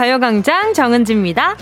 [0.00, 1.58] 가요광장 정은지입니다.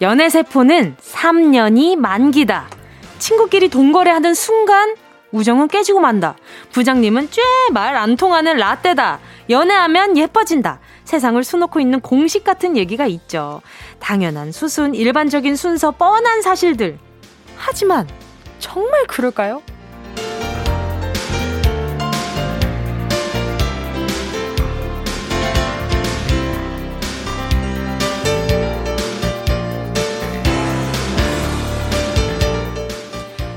[0.00, 2.70] 연애세포는 3년이 만기다.
[3.18, 4.94] 친구끼리 동거래하는 순간
[5.32, 6.34] 우정은 깨지고 만다.
[6.70, 9.20] 부장님은 쬐말 안 통하는 라떼다.
[9.50, 10.80] 연애하면 예뻐진다.
[11.04, 13.60] 세상을 수놓고 있는 공식 같은 얘기가 있죠.
[13.98, 16.96] 당연한 수순, 일반적인 순서, 뻔한 사실들.
[17.58, 18.08] 하지만
[18.60, 19.60] 정말 그럴까요?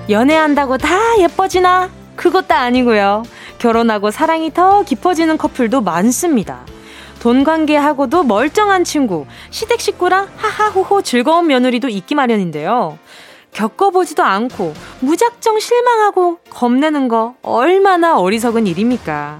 [0.09, 1.89] 연애한다고 다 예뻐지나?
[2.15, 3.23] 그것도 아니고요.
[3.57, 6.65] 결혼하고 사랑이 더 깊어지는 커플도 많습니다.
[7.19, 12.99] 돈 관계하고도 멀쩡한 친구, 시댁 식구랑 하하호호 즐거운 며느리도 있기 마련인데요.
[13.51, 19.39] 겪어보지도 않고 무작정 실망하고 겁내는 거 얼마나 어리석은 일입니까?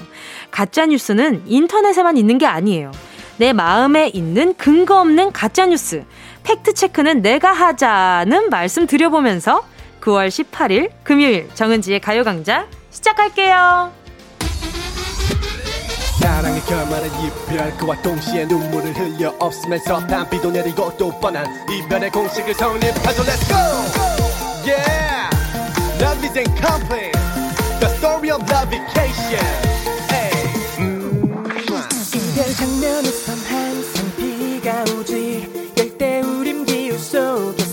[0.50, 2.92] 가짜뉴스는 인터넷에만 있는 게 아니에요.
[3.38, 6.06] 내 마음에 있는 근거 없는 가짜뉴스.
[6.44, 9.64] 팩트체크는 내가 하자는 말씀 드려보면서
[10.06, 13.92] 9월 18일 금요일 정은지의 가요강좌 시작할게요.
[16.22, 23.24] 사랑의 결말은 이별 그와 동시에 눈물을 흘려 없으면서 단비도 내리고 또 뻔한 이별의 공식을 성립하죠
[23.24, 23.56] Let's go!
[24.66, 25.30] Yeah!
[26.00, 27.18] Love isn't complaint
[27.80, 29.46] The story of love vacation
[30.10, 30.32] hey.
[30.80, 31.34] 음.
[32.16, 37.65] 이별 장면에선 항상 비가 오지 열대 우림 기후 속에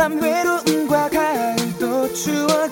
[0.00, 2.69] 밤 외로움과 가을도 추억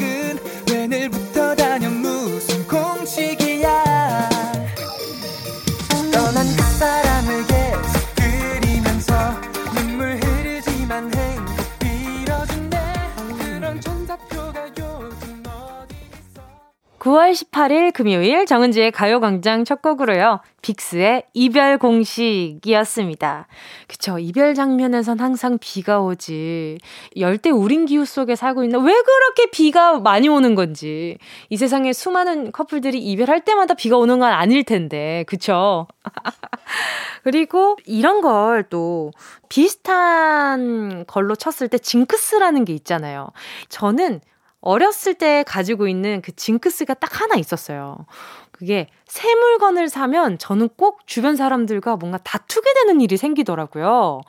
[17.19, 20.39] 9월 18일 금요일 정은지의 가요광장 첫 곡으로요.
[20.63, 23.49] 빅스의 이별 공식이었습니다.
[23.89, 24.21] 그쵸.
[24.21, 26.79] 이별 장면에선 항상 비가 오지.
[27.17, 31.19] 열대 우린 기후 속에 살고 있는 왜 그렇게 비가 많이 오는 건지.
[31.49, 35.25] 이 세상에 수많은 커플들이 이별할 때마다 비가 오는 건 아닐 텐데.
[35.27, 35.89] 그쵸.
[37.25, 39.11] 그리고 이런 걸 또
[39.49, 43.29] 비슷한 걸로 쳤을 때 징크스라는 게 있잖아요.
[43.69, 44.21] 저는
[44.61, 48.07] 어렸을 때 가지고 있는 그 징크스가 딱 하나 있었어요.
[48.51, 54.21] 그게 새 물건을 사면 저는 꼭 주변 사람들과 뭔가 다투게 되는 일이 생기더라고요.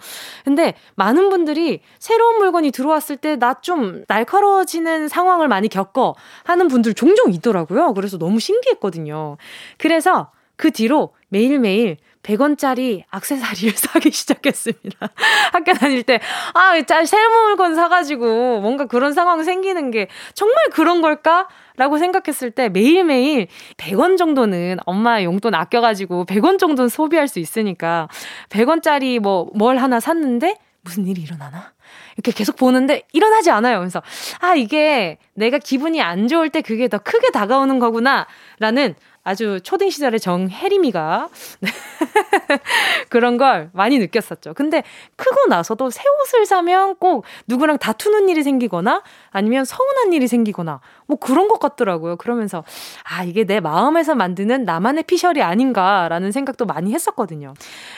[0.45, 6.13] 근데 많은 분들이 새로운 물건이 들어왔을 때 나 좀 날카로워지는 상황을 많이 겪어
[6.43, 7.93] 하는 분들 종종 있더라고요.
[7.95, 9.37] 그래서 너무 신기했거든요.
[9.79, 15.09] 그래서 그 뒤로 매일매일 100원짜리 악세사리를 사기 시작했습니다.
[15.53, 16.19] 학교 다닐 때,
[16.53, 16.73] 아,
[17.05, 21.47] 새로운 물건 사가지고 뭔가 그런 상황 생기는 게 정말 그런 걸까?
[21.77, 23.47] 라고 생각했을 때 매일매일
[23.77, 28.09] 100원 정도는 엄마 용돈 아껴가지고 100원 정도는 소비할 수 있으니까
[28.49, 31.73] 100원짜리 뭐, 뭘 하나 샀는데 무슨 일이 일어나나?
[32.15, 33.79] 이렇게 계속 보는데 일어나지 않아요.
[33.79, 34.01] 그래서,
[34.39, 38.27] 아, 이게 내가 기분이 안 좋을 때 그게 더 크게 다가오는 거구나.
[38.59, 41.29] 라는 아주 초딩 시절의 정혜림이가
[43.09, 44.53] 그런 걸 많이 느꼈었죠.
[44.53, 44.83] 근데
[45.15, 50.79] 크고 나서도 새 옷을 사면 꼭 누구랑 다투는 일이 생기거나 아니면 서운한 일이 생기거나
[51.09, 52.15] 뭐 그런 것 같더라고요.
[52.17, 52.63] 그러면서
[53.03, 57.55] 아, 이게 내 마음에서 만드는 나만의 피셜이 아닌가라는 생각도 많이 했었거든요.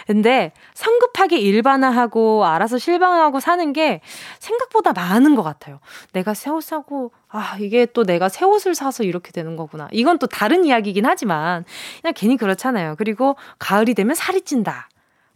[0.08, 4.02] 근데 성급하게 일반화하고 알아서 실방하고 사는 게
[4.40, 5.80] 생각보다 많은 것 같아요.
[6.14, 9.88] 내가 새 옷 사고 아, 이게 또 내가 새 옷을 사서 이렇게 되는 거구나.
[9.92, 11.64] 이건 또 다른 이야기긴 하지만,
[12.02, 12.96] 그냥 괜히 그렇잖아요.
[12.98, 14.90] 그리고 가을이 되면 살이 찐다.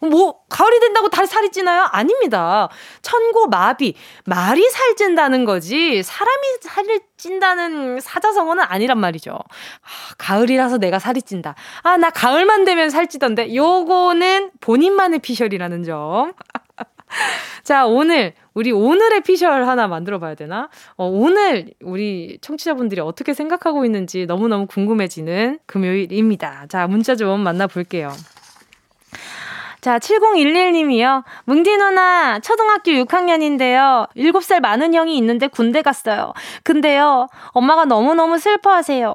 [0.10, 1.88] 뭐, 가을이 된다고 다 살이 찌나요?
[1.92, 2.70] 아닙니다.
[3.02, 3.96] 천고, 마비.
[4.26, 9.32] 말이 살찐다는 거지, 사람이 살이 찐다는 사자성어는 아니란 말이죠.
[9.34, 11.56] 아, 가을이라서 내가 살이 찐다.
[11.84, 13.56] 아, 나 가을만 되면 살찌던데.
[13.56, 16.34] 요거는 본인만의 피셜이라는 점.
[17.64, 20.70] 자, 오늘, 우리 오늘의 피셜 하나 만들어 봐야 되나?
[20.98, 26.66] 어, 오늘 우리 청취자분들이 어떻게 생각하고 있는지 너무너무 궁금해지는 금요일입니다.
[26.70, 28.12] 자, 문자 좀 만나볼게요.
[29.86, 31.24] 자, 7011님이요.
[31.44, 34.10] 뭉디 누나, 초등학교 6학년인데요.
[34.18, 36.34] 7살 많은 형이 있는데 군대 갔어요.
[36.64, 39.14] 근데요, 엄마가 너무너무 슬퍼하세요.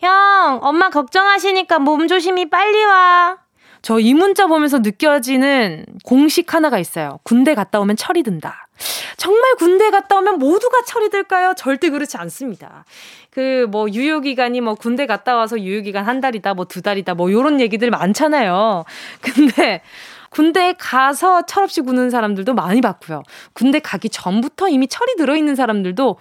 [0.00, 3.38] 형, 엄마 걱정하시니까 몸 조심히 빨리 와.
[3.80, 7.18] 저 이 문자 보면서 느껴지는 공식 하나가 있어요.
[7.22, 8.68] 군대 갔다 오면 철이 든다.
[9.16, 11.54] 정말 군대 갔다 오면 모두가 철이 들까요?
[11.56, 12.84] 절대 그렇지 않습니다.
[13.30, 17.60] 그 뭐 유효기간이 뭐 군대 갔다 와서 유효기간 한 달이다, 뭐 두 달이다, 뭐 요런
[17.60, 18.84] 얘기들 많잖아요.
[19.20, 19.82] 근데
[20.30, 23.22] 군대에 가서 철없이 구는 사람들도 많이 봤고요.
[23.52, 26.18] 군대 가기 전부터 이미 철이 들어있는 사람들도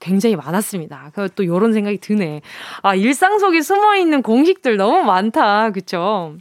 [0.00, 1.12] 굉장히 많았습니다.
[1.36, 2.40] 또 요런 생각이 드네.
[2.82, 5.70] 아, 일상 속에 숨어 있는 공식들 너무 많다.
[5.70, 6.34] 그쵸?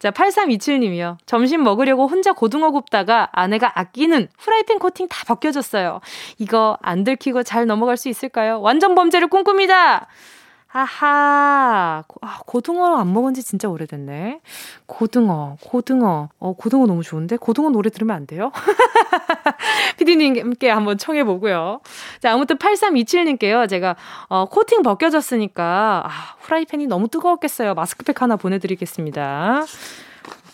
[0.00, 1.18] 자, 8327님이요.
[1.26, 6.00] 점심 먹으려고 혼자 고등어 굽다가 아내가 아끼는 후라이팬 코팅 다 벗겨졌어요.
[6.38, 8.62] 이거 안 들키고 잘 넘어갈 수 있을까요?
[8.62, 10.08] 완전 범죄를 꿈꿉니다!
[10.72, 12.04] 아하.
[12.20, 14.40] 아, 고등어 안 먹은 지 진짜 오래됐네.
[14.86, 16.28] 고등어, 고등어.
[16.38, 17.36] 어, 고등어 너무 좋은데?
[17.36, 18.52] 고등어 노래 들으면 안 돼요?
[19.98, 21.80] 피디님께 한번 청해보고요.
[22.20, 23.68] 자, 아무튼 8327님께요.
[23.68, 23.96] 제가,
[24.28, 27.74] 어, 코팅 벗겨졌으니까, 아, 후라이팬이 너무 뜨거웠겠어요.
[27.74, 29.64] 마스크팩 하나 보내드리겠습니다.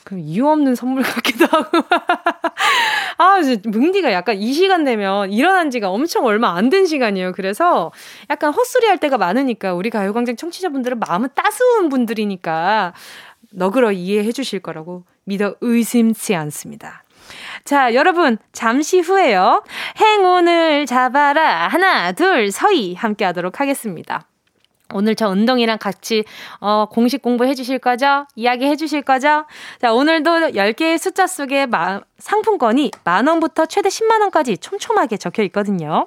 [0.07, 1.79] 그 이유 없는 선물 같기도 하고.
[3.19, 7.33] 아, 이제 뭉디가 약간 이 시간 되면 일어난 지가 엄청 얼마 안 된 시간이에요.
[7.33, 7.91] 그래서
[8.31, 12.93] 약간 헛소리 할 때가 많으니까 우리 가요광장 청취자분들은 마음은 따스운 분들이니까
[13.53, 17.03] 너그러 이해해 주실 거라고 믿어 의심치 않습니다.
[17.65, 19.65] 자, 여러분, 잠시 후에요.
[20.01, 21.67] 행운을 잡아라.
[21.67, 24.29] 하나, 둘, 서희 함께 하도록 하겠습니다.
[24.93, 26.25] 오늘 저 운동이랑 같이
[26.61, 28.27] 어, 공식 공부해 주실 거죠?
[28.37, 29.45] 이야기 해 주실 거죠?
[29.81, 36.07] 자, 오늘도 10개의 숫자 속에 마, 상품권이 만 원부터 최대 10만 원까지 촘촘하게 적혀 있거든요.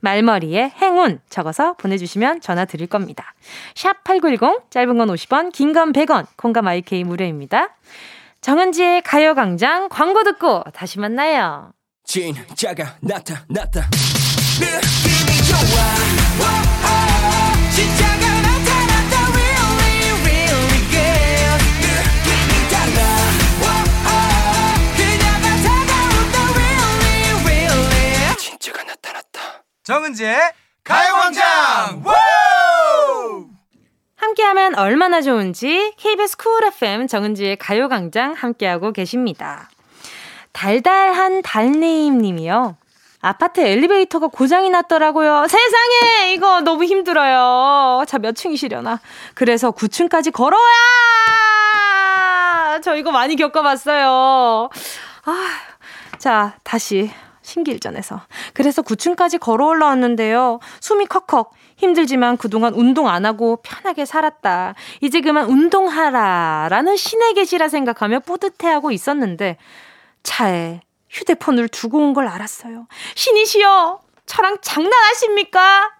[0.00, 3.34] 말머리에 행운 적어서 보내주시면 전화 드릴 겁니다.
[3.74, 7.70] 샵 8910, 짧은 건 50원, 긴 건 100원, 콩감 IK 무료입니다.
[8.40, 11.72] 정은지의 가요광장 광고 듣고 다시 만나요.
[12.04, 13.88] 진짜가 나타났다.
[14.60, 16.65] 느낌이 좋아.
[29.86, 30.36] 정은지의
[30.82, 32.02] 가요광장
[34.16, 39.70] 함께하면 얼마나 좋은지 KBS 쿨 FM 정은지의 가요광장 함께하고 계십니다.
[40.50, 42.76] 달달한 달네임 님이요.
[43.20, 45.46] 아파트 엘리베이터가 고장이 났더라고요.
[45.46, 46.32] 세상에!
[46.32, 48.02] 이거 너무 힘들어요.
[48.08, 48.98] 자, 몇 층이시려나.
[49.34, 50.60] 그래서 9층까지 걸어야!
[52.82, 54.68] 저 이거 많이 겪어봤어요.
[55.26, 55.48] 아,
[56.18, 57.08] 자, 다시
[57.46, 58.20] 신길전에서.
[58.52, 60.58] 그래서 9층까지 걸어 올라왔는데요.
[60.80, 61.52] 숨이 컥컥.
[61.76, 64.74] 힘들지만 그동안 운동 안 하고 편하게 살았다.
[65.00, 66.68] 이제 그만 운동하라.
[66.70, 69.58] 라는 신의 계시라 생각하며 뿌듯해하고 있었는데
[70.22, 72.86] 차에 휴대폰을 두고 온 걸 알았어요.
[73.14, 74.00] 신이시여!
[74.26, 75.92] 저랑 장난하십니까?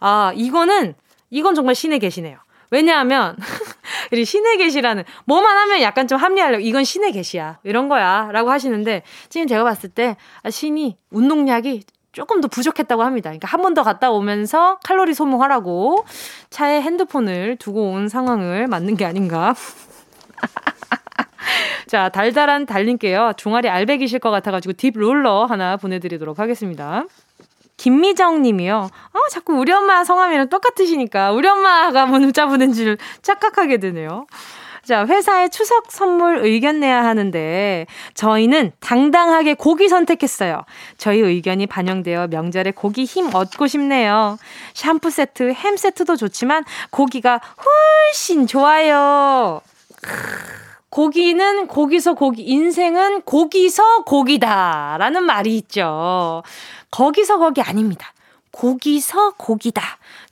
[0.00, 0.94] 아, 이거는,
[1.30, 2.38] 이건 정말 신의 계시네요.
[2.70, 3.36] 왜냐하면
[4.12, 9.46] 이 신의 계시라는 뭐만 하면 약간 좀 합리하려고 이건 신의 계시야 이런 거야라고 하시는데 지금
[9.46, 11.82] 제가 봤을 때 아, 신이 운동량이
[12.12, 13.30] 조금 더 부족했다고 합니다.
[13.30, 16.04] 그러니까 한 번 더 갔다 오면서 칼로리 소모하라고
[16.50, 19.54] 차에 핸드폰을 두고 온 상황을 맞는 게 아닌가.
[21.86, 23.32] 자, 달달한 달님께요.
[23.36, 27.04] 종아리 알배기실 것 같아가지고 딥 롤러 하나 보내드리도록 하겠습니다.
[27.80, 28.90] 김미정 님이요.
[29.12, 34.26] 아, 자꾸 우리 엄마 성함이랑 똑같으시니까 우리 엄마가 문자 보낸 줄 착각하게 되네요.
[34.84, 40.64] 자, 회사에 추석 선물 의견 내야 하는데 저희는 당당하게 고기 선택했어요.
[40.98, 44.36] 저희 의견이 반영되어 명절에 고기 힘 얻고 싶네요.
[44.74, 47.40] 샴푸 세트, 햄 세트도 좋지만 고기가
[48.12, 49.62] 훨씬 좋아요.
[50.90, 54.96] 고기는 고기서 고기, 인생은 고기서 고기다.
[54.98, 56.42] 라는 말이 있죠.
[56.90, 58.12] 거기서 거기 아닙니다.
[58.50, 59.82] 고기서 고기다.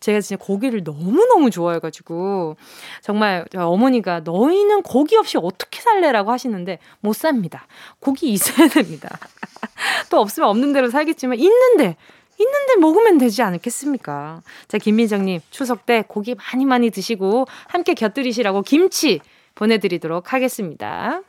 [0.01, 2.57] 제가 진짜 고기를 너무너무 좋아해가지고,
[3.01, 7.69] 정말 어머니가 너희는 고기 없이 어떻게 살래라고 하시는데, 못 삽니다.
[8.01, 9.17] 고기 있어야 됩니다.
[10.11, 11.97] 또 없으면 없는 대로 살겠지만, 있는데,
[12.41, 14.43] 있는데 먹으면 되지 않겠습니까?
[14.67, 19.21] 자, 김민정님, 추석 때 고기 많이 많이 드시고, 함께 곁들이시라고 김치
[19.59, 21.21] 보내드리도록 하겠습니다.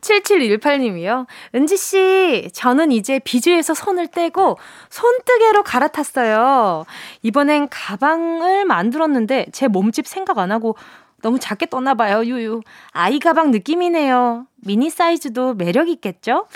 [0.00, 1.26] 7718님이요.
[1.54, 4.58] 은지씨, 저는 이제 비주에서 손을 떼고
[4.90, 6.84] 손뜨개로 갈아탔어요.
[7.22, 10.76] 이번엔 가방을 만들었는데 제 몸집 생각 안 하고
[11.22, 12.60] 너무 작게 떴나봐요, 유유.
[12.92, 14.46] 아이 가방 느낌이네요.
[14.56, 16.46] 미니 사이즈도 매력 있겠죠?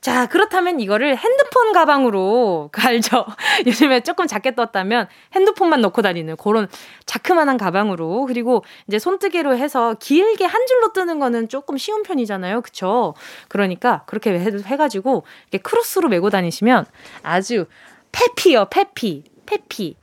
[0.00, 3.26] 자, 그렇다면 이거를 핸드폰 가방으로 갈죠.
[3.66, 6.68] 요즘에 조금 작게 떴다면 핸드폰만 넣고 다니는 그런
[7.04, 12.62] 자그만한 가방으로 그리고 이제 손뜨개로 해서 길게 한 줄로 뜨는 거는 조금 쉬운 편이잖아요.
[12.62, 13.14] 그쵸?
[13.48, 16.86] 그러니까 그렇게 해, 해가지고 이렇게 크로스로 메고 다니시면
[17.22, 17.66] 아주
[18.12, 19.96] 페피요, 페피, 페피.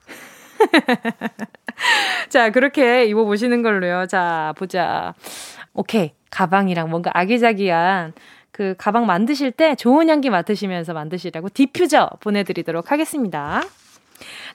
[2.29, 4.05] 자, 그렇게 입어보시는 걸로요.
[4.05, 5.15] 자, 보자.
[5.73, 6.13] 오케이.
[6.29, 8.13] 가방이랑 뭔가 아기자기한
[8.57, 13.61] 그 가방 만드실 때 좋은 향기 맡으시면서 만드시라고 디퓨저 보내드리도록 하겠습니다.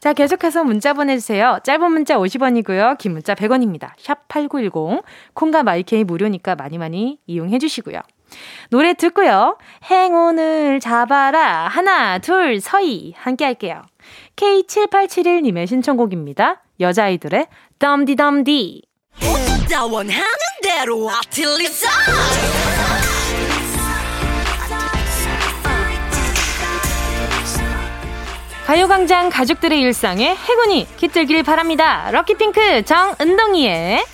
[0.00, 1.60] 자, 계속해서 문자 보내주세요.
[1.62, 2.98] 짧은 문자 50원이고요.
[2.98, 3.92] 긴 문자 100원입니다.
[3.98, 5.04] 샵 8910.
[5.34, 8.00] 콩과 마이케이 무료니까 많이 많이 이용해 주시고요.
[8.70, 9.56] 노래 듣고요.
[9.88, 11.68] 행운을 잡아라.
[11.68, 13.14] 하나, 둘, 서희.
[13.16, 13.82] 함께 할게요.
[14.34, 16.60] K7871님의 신청곡입니다.
[16.80, 17.46] 여자아이들의
[17.78, 18.82] 덤디덤디.
[28.66, 32.10] 가요광장 가족들의 일상에 행운이 깃들길 바랍니다.
[32.12, 34.04] 럭키핑크 정은동이의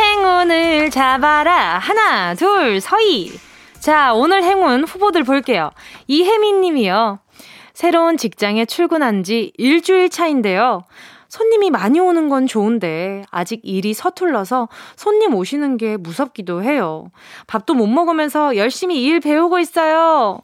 [0.00, 1.78] 행운을 잡아라.
[1.78, 3.38] 하나, 둘, 서희.
[3.78, 5.70] 자, 오늘 행운 후보들 볼게요.
[6.06, 7.18] 이혜민 님이요.
[7.74, 10.84] 새로운 직장에 출근한 지 일주일 차인데요.
[11.28, 17.10] 손님이 많이 오는 건 좋은데 아직 일이 서툴러서 손님 오시는 게 무섭기도 해요.
[17.46, 20.40] 밥도 못 먹으면서 열심히 일 배우고 있어요.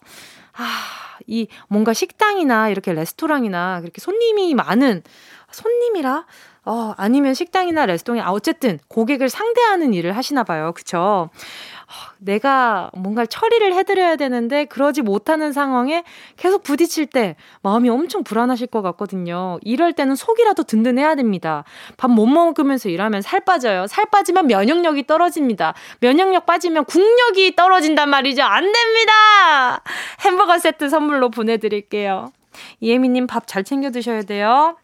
[0.52, 5.02] 아, 이 뭔가 식당이나 이렇게 레스토랑이나 그렇게 손님이 많은
[5.50, 6.26] 손님이라
[6.66, 10.72] 어, 아니면 식당이나 레스토랑이 아 어쨌든 고객을 상대하는 일을 하시나 봐요.
[10.74, 11.30] 그쵸?
[12.18, 16.04] 내가 뭔가 처리를 해드려야 되는데 그러지 못하는 상황에
[16.36, 19.58] 계속 부딪힐 때 마음이 엄청 불안하실 것 같거든요.
[19.62, 21.64] 이럴 때는 속이라도 든든해야 됩니다.
[21.96, 23.86] 밥 못 먹으면서 일하면 살 빠져요.
[23.88, 25.74] 살 빠지면 면역력이 떨어집니다.
[26.00, 28.42] 면역력 빠지면 국력이 떨어진단 말이죠.
[28.42, 29.82] 안 됩니다!
[30.20, 32.32] 햄버거 세트 선물로 보내드릴게요.
[32.80, 34.76] 이혜미님 밥 잘 챙겨 드셔야 돼요.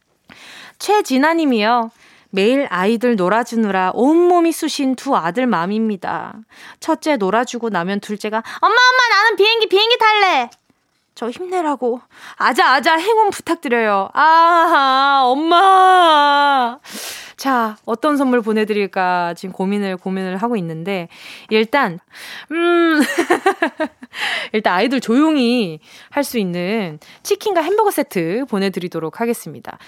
[0.78, 1.90] 최진아님이요.
[2.30, 6.34] 매일 아이들 놀아주느라 온몸이 쑤신 두 아들 맘입니다.
[6.78, 10.50] 첫째 놀아주고 나면 둘째가 엄마 엄마 나는 비행기 비행기 탈래.
[11.14, 12.00] 저 힘내라고
[12.36, 14.08] 아자 아자 행운 부탁드려요.
[14.14, 16.78] 아 엄마.
[17.36, 21.08] 자 어떤 선물 보내드릴까 지금 고민을 고민을 하고 있는데
[21.48, 21.98] 일단
[22.52, 23.00] 음
[24.52, 29.78] 일단 아이들 조용히 할 수 있는 치킨과 햄버거 세트 보내드리도록 하겠습니다.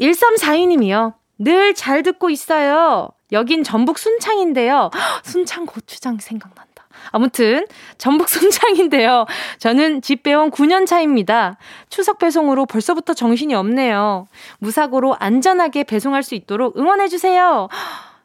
[0.00, 1.14] 1342님이요.
[1.38, 3.08] 늘 잘 듣고 있어요.
[3.32, 4.90] 여긴 전북 순창인데요.
[5.22, 6.66] 순창 고추장 생각난다.
[7.12, 7.66] 아무튼
[7.96, 9.26] 전북 순창인데요.
[9.58, 11.56] 저는 집 배원 9년 차입니다.
[11.90, 14.26] 추석 배송으로 벌써부터 정신이 없네요.
[14.58, 17.68] 무사고로 안전하게 배송할 수 있도록 응원해 주세요.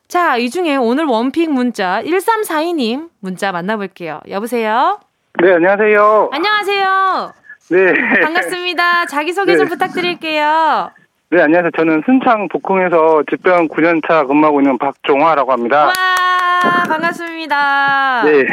[0.08, 4.22] 자, 이 중에 오늘 원픽 문자 1342님 문자 만나볼게요.
[4.30, 5.00] 여보세요?
[5.42, 6.30] 네, 안녕하세요.
[6.32, 7.34] 안녕하세요.
[7.70, 7.94] 네.
[8.22, 9.06] 반갑습니다.
[9.08, 9.70] 자기소개 좀 네.
[9.70, 10.92] 부탁드릴게요.
[11.34, 11.72] 네, 안녕하세요.
[11.76, 15.88] 저는 순창 복흥에서 집배원 9년차 근무하고 있는 박종화라고 합니다.
[15.88, 18.24] 와, 반갑습니다.
[18.26, 18.46] 네.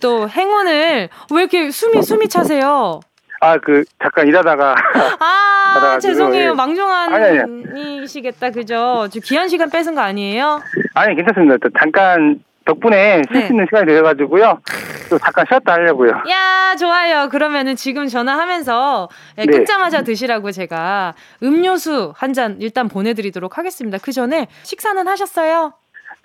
[0.00, 3.00] 또 행운을 왜 이렇게 숨이 숨이 차세요?
[3.42, 4.74] 아, 그, 잠깐 일하다가.
[5.20, 6.52] 아, 죄송해요.
[6.52, 6.54] 예.
[6.54, 8.52] 망종한이시겠다.
[8.52, 9.06] 그죠?
[9.10, 10.62] 지금 귀한 시간 뺏은 거 아니에요?
[10.94, 11.58] 아니, 괜찮습니다.
[11.60, 13.46] 또 잠깐 덕분에 쉴 네.
[13.46, 14.60] 수 있는 시간이 되어가지고요.
[15.10, 16.10] 또 잠깐 쉬었다 하려고요.
[16.30, 17.28] 야, 좋아요.
[17.28, 19.52] 그러면은 지금 전화하면서 예, 네.
[19.52, 23.98] 끊자마자 드시라고 제가 음료수 한 잔 일단 보내드리도록 하겠습니다.
[24.02, 25.72] 그 전에 식사는 하셨어요?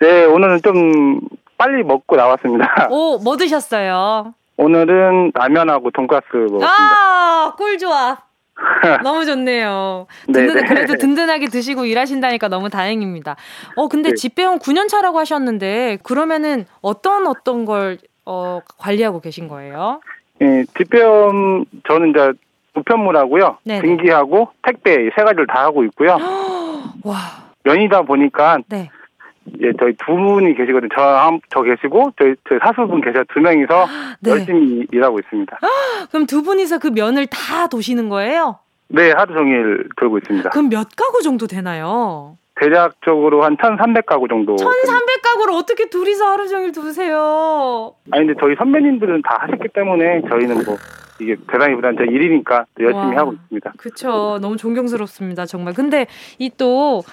[0.00, 1.20] 네, 오늘은 좀
[1.56, 2.88] 빨리 먹고 나왔습니다.
[2.90, 4.34] 오, 뭐 드셨어요?
[4.56, 6.66] 오늘은 라면하고 돈가스 먹었습니다.
[6.68, 8.18] 아, 꿀 좋아.
[9.02, 10.06] 너무 좋네요.
[10.28, 10.62] 네, 든든, 네.
[10.68, 13.36] 그래도 든든하게 드시고 일하신다니까 너무 다행입니다.
[13.76, 14.14] 어, 근데 네.
[14.14, 20.00] 집배원 9년 차라고 하셨는데 그러면은 어떤 어떤 걸 어, 관리하고 계신 거예요?
[20.42, 22.32] 예, 집배원, 저는 이제
[22.74, 23.58] 우편물하고요.
[23.64, 23.82] 네네.
[23.82, 26.16] 등기하고 택배 이세 가지를 다 하고 있고요.
[27.04, 27.16] 와,
[27.64, 28.90] 면이다 보니까 네.
[29.62, 30.88] 예, 저희 두 분이 계시거든요.
[30.94, 33.86] 저, 한- 저 계시고, 저희, 저희 사수분 계셔 두 명이서
[34.20, 34.30] 네.
[34.32, 35.58] 열심히 일하고 있습니다.
[36.10, 38.58] 그럼 두 분이서 그 면을 다 도시는 거예요?
[38.88, 40.50] 네, 하루 종일 돌고 있습니다.
[40.50, 42.36] 그럼 몇 가구 정도 되나요?
[42.56, 44.56] 대략적으로 한 1,300가구 정도.
[44.56, 47.94] 1300가구를 어떻게 둘이서 하루 종일 두세요?
[48.10, 50.76] 아니, 근데 저희 선배님들은 다 하셨기 때문에 저희는 뭐,
[51.20, 53.20] 이게 대단히보다는 저 일이니까 또 열심히 와.
[53.22, 53.72] 하고 있습니다.
[53.78, 54.38] 그쵸.
[54.42, 55.46] 너무 존경스럽습니다.
[55.46, 55.72] 정말.
[55.72, 56.06] 근데
[56.38, 57.04] 이또확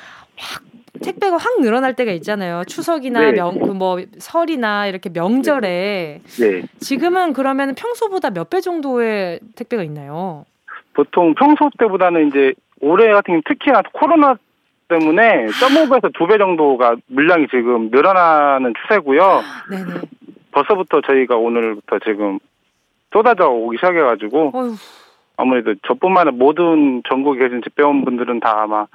[1.01, 2.63] 택배가 확 늘어날 때가 있잖아요.
[2.65, 3.31] 추석이나 네.
[3.33, 6.61] 명, 그뭐 설이나 이렇게 명절에 네.
[6.79, 10.45] 지금은 그러면 평소보다 몇 배 정도의 택배가 있나요?
[10.93, 14.35] 보통 평소 때보다는 이제 올해 같은 경우 특히나 코로나
[14.87, 19.41] 때문에 0.5배에서 2배 정도가 물량이 지금 늘어나는 추세고요.
[19.69, 20.01] 네네.
[20.51, 22.39] 벌써부터 저희가 오늘부터 지금
[23.13, 24.75] 쏟아져 오기 시작해가지고 어휴,
[25.39, 28.87] 아무래도 저뿐만 아니라 모든 전국에 계신 집배원분들은 다 아마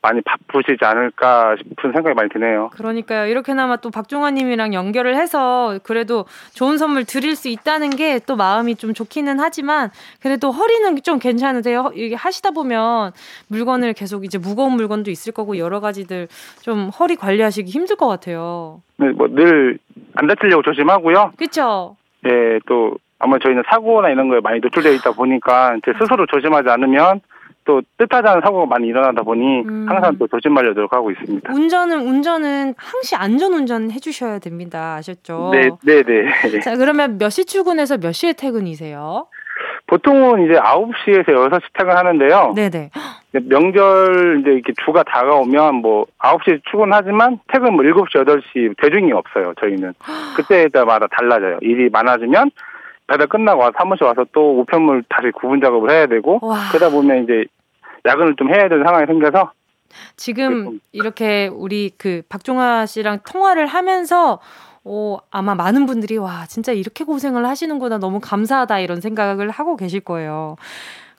[0.00, 2.70] 많이 바쁘시지 않을까 싶은 생각이 많이 드네요.
[2.72, 3.26] 그러니까요.
[3.26, 6.24] 이렇게나마 또 박종환님이랑 연결을 해서 그래도
[6.54, 9.90] 좋은 선물 드릴 수 있다는 게 또 마음이 좀 좋기는 하지만
[10.22, 11.80] 그래도 허리는 좀 괜찮으세요?
[11.80, 13.12] 허- 이게 하시다 보면
[13.48, 16.28] 물건을 계속 이제 무거운 물건도 있을 거고 여러 가지들
[16.62, 18.82] 좀 허리 관리하시기 힘들 것 같아요.
[18.98, 19.78] 네, 뭐 늘
[20.14, 21.32] 안 다치려고 조심하고요.
[21.36, 21.96] 그렇죠?
[22.26, 27.20] 예, 또 아마 저희는 사고나 이런 거에 많이 노출되어 있다 보니까 제 스스로 조심하지 않으면
[27.64, 29.86] 또 뜻하지 않은 사고가 많이 일어나다 보니 음.
[29.88, 31.52] 항상 또 조심하려 노력하고 있습니다.
[31.52, 34.94] 운전은 운전은 항시 안전 운전 해주셔야 됩니다.
[34.94, 35.50] 아셨죠?
[35.52, 36.24] 네, 네, 네.
[36.60, 39.26] 자 그러면 몇 시 출근해서 몇 시에 퇴근이세요?
[39.86, 42.52] 보통은 이제 9시에서 6시 퇴근하는데요.
[42.54, 42.90] 네네.
[43.48, 49.92] 명절 이제 이렇게 주가 다가오면 뭐 9시에 출근하지만 퇴근 뭐 7시, 8시 대중이 없어요, 저희는.
[50.36, 51.58] 그때마다 달라져요.
[51.62, 52.50] 일이 많아지면
[53.08, 56.68] 배달 끝나고 와서 사무실 와서 또 우편물 다시 구분 작업을 해야 되고 와.
[56.70, 57.44] 그러다 보면 이제
[58.06, 59.52] 야근을 좀 해야 되는 상황이 생겨서
[60.16, 64.38] 지금 이렇게 우리 그 박종화 씨랑 통화를 하면서
[64.84, 67.98] 어, 아마 많은 분들이 와, 진짜 이렇게 고생을 하시는구나.
[67.98, 68.78] 너무 감사하다.
[68.80, 70.56] 이런 생각을 하고 계실 거예요.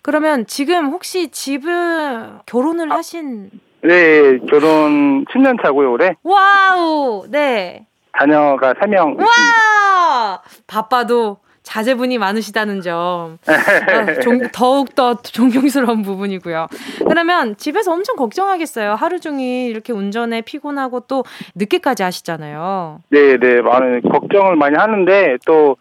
[0.01, 3.51] 그러면 지금 혹시 집은 결혼을 하신
[3.83, 6.15] 네, 결혼 10년 차고요, 올해.
[6.23, 7.25] Wow.
[7.29, 7.85] 네.
[8.17, 9.25] 자녀가 3명 있습니다.
[9.25, 10.41] 와!
[10.65, 11.37] 바빠도
[11.73, 13.37] 자제분이 많으시다는 점.
[13.45, 16.67] 아, 종- 더욱더 존경스러운 부분이고요.
[17.07, 18.95] 그러면 집에서 엄청 걱정하겠어요.
[18.95, 21.23] 하루 종일 이렇게 운전에 피곤하고 또
[21.55, 23.01] 늦게까지 하시잖아요.
[23.09, 25.77] 네, 네, 많은 걱정을 많이 하는데 또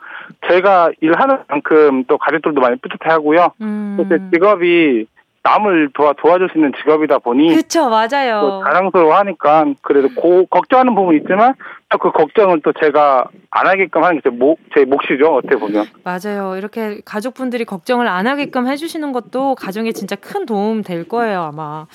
[0.50, 3.52] 제가 일하는 만큼 또 가족들도 많이 뿌듯해하고요.
[3.62, 3.96] 음.
[3.98, 5.06] 또 제 직업이
[5.42, 8.62] 남을 도와 도와줄 수 있는 직업이다 보니 그쵸, 또 맞아요.
[8.66, 11.54] 자랑스러워하니까 그래도 고, 걱정하는 부분이 있지만
[11.90, 16.56] 또그 걱정을 또 제가 안 하게끔 하는 게제 몫, 몫이죠 어떻게 보면 맞아요.
[16.56, 21.86] 이렇게 가족분들이 걱정을 안 하게끔 해주시는 것도 가정에 진짜 큰 도움 될 거예요, 아마.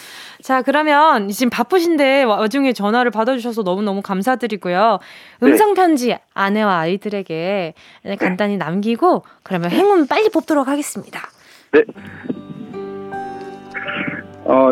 [0.41, 4.99] 자, 그러면 지금 바쁘신데 와중에 전화를 받아주셔서 너무너무 감사드리고요.
[5.43, 7.73] 음성 편지 아내와 아이들에게
[8.19, 11.21] 간단히 남기고, 그러면 행운 빨리 뽑도록 하겠습니다.
[14.53, 14.71] 어,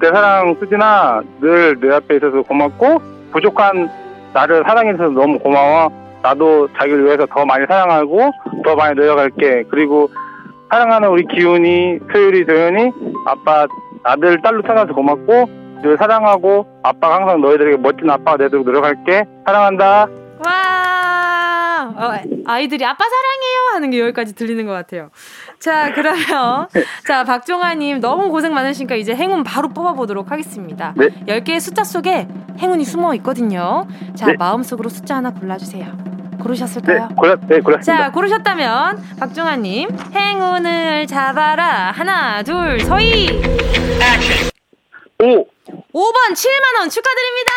[0.00, 3.90] 내 사랑 수진아 늘 내 앞에 있어서 고맙고 부족한
[4.32, 5.90] 나를 사랑해줘서 너무 고마워
[6.22, 8.30] 나도 자기를 위해서 더 많이 사랑하고
[8.64, 10.08] 더 많이 노력할게 그리고
[10.70, 12.90] 사랑하는 우리 기훈이 소율이 도현이
[13.26, 13.66] 아빠
[14.04, 15.46] 아들 딸로 태어나서 고맙고
[15.82, 20.06] 늘 사랑하고 아빠가 항상 너희들에게 멋진 아빠가 되도록 노력할게 사랑한다
[20.44, 21.92] 와!
[21.96, 22.12] 어,
[22.46, 23.74] 아이들이 아빠 사랑해요!
[23.74, 25.10] 하는 게 여기까지 들리는 것 같아요.
[25.58, 26.68] 자, 그러면,
[27.06, 30.94] 자, 박종아 님 너무 고생 많으시니까 이제 행운 바로 뽑아 보도록 하겠습니다.
[30.96, 31.08] 네.
[31.26, 33.86] 10개의 숫자 속에 행운이 숨어 있거든요.
[34.14, 34.34] 자, 네.
[34.38, 35.84] 마음속으로 숫자 하나 골라 주세요.
[36.38, 37.08] 네 고르셨을까요?
[37.16, 41.90] 골랐 네 골랐습니다 자, 고르셨다면, 박종아 님, 행운을 잡아라.
[41.90, 43.42] 하나, 둘, 서희!
[45.20, 45.44] 오
[45.92, 47.52] 5번 7만 원 축하드립니다!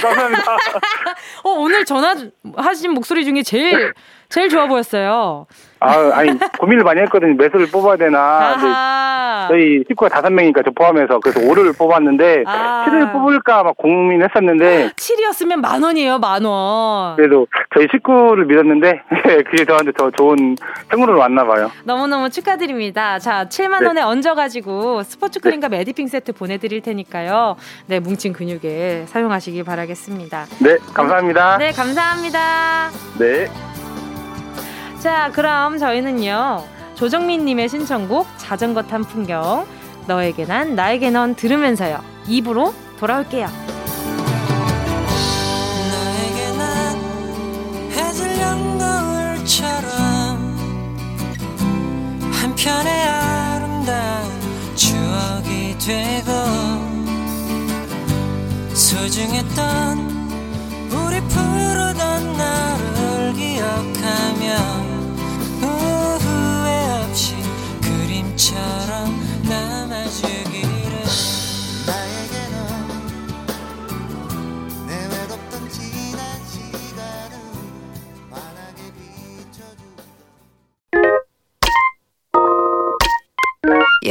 [0.00, 0.52] 감사합니다
[1.44, 2.14] 어, 오늘 전화
[2.56, 3.92] 하신 목소리 중에 제일,
[4.28, 5.46] 제일 좋아 보였어요.
[5.80, 9.46] 아 아니 고민을 많이 했거든요 매수를 뽑아야 되나.
[9.48, 12.86] 저희 식구가 다섯 명이니까 저 포함해서 그래서 5를 뽑았는데 아.
[12.88, 17.16] 7을 뽑을까 막 고민했었는데 7이었으면 만 원이에요, 만 원.
[17.16, 19.02] 그래도 저희 식구를 믿었는데
[19.50, 20.56] 그게 저한테 더 좋은
[20.90, 21.70] 행운으로 왔나 봐요.
[21.84, 23.18] 너무너무 축하드립니다.
[23.18, 23.86] 자, 7만 네.
[23.88, 27.56] 원에 얹어 가지고 스포츠 크림과 메디핑 세트 보내 드릴 테니까요.
[27.86, 30.46] 네, 뭉친 근육에 사용하시기 바라겠습니다.
[30.60, 31.58] 네, 감사합니다.
[31.58, 32.90] 네, 감사합니다.
[33.18, 33.48] 네.
[35.00, 36.64] 자, 그럼 저희는요.
[36.94, 39.66] 조정민님의 신청곡 자전거 탄 풍경
[40.06, 42.00] 너에게 난 나에게 넌 들으면서요.
[42.26, 43.46] 입으로 돌아올게요.
[45.90, 46.96] 너에게 난
[47.90, 49.92] 해질 연거울처럼
[52.32, 54.43] 한편의 아름다운
[55.14, 56.32] 추억이 되고
[58.74, 59.98] 소중했던
[60.90, 64.56] 우리 푸르던 날을 기억하며
[65.60, 67.36] 후회 없이
[67.80, 69.13] 그림처럼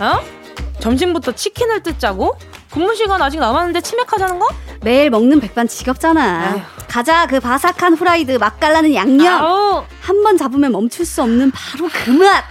[0.00, 0.20] 어?
[0.80, 2.36] 점심부터 치킨을 뜯자고?
[2.70, 4.46] 근무 시간 아직 남았는데 치맥하자는 거?
[4.82, 6.22] 매일 먹는 백반 지겹잖아.
[6.50, 6.60] 아휴.
[6.88, 9.42] 가자 그 바삭한 후라이드 맛깔나는 양념.
[10.00, 12.44] 한 번 잡으면 멈출 수 없는 바로 그 맛.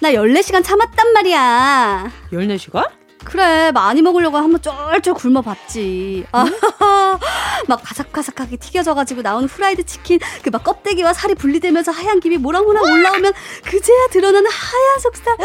[0.00, 2.10] 나 14시간 참았단 말이야.
[2.32, 2.88] 14시간?
[3.26, 6.26] 그래 많이 먹으려고 한번 쫄쫄 굶어봤지.
[6.32, 6.46] 아,
[7.66, 13.32] 막 바삭바삭하게 튀겨져가지고 나온 후라이드 치킨 그 막 껍데기와 살이 분리되면서 하얀 김이 모락모락 올라오면
[13.64, 15.36] 그제야 드러나는 하얀 속살.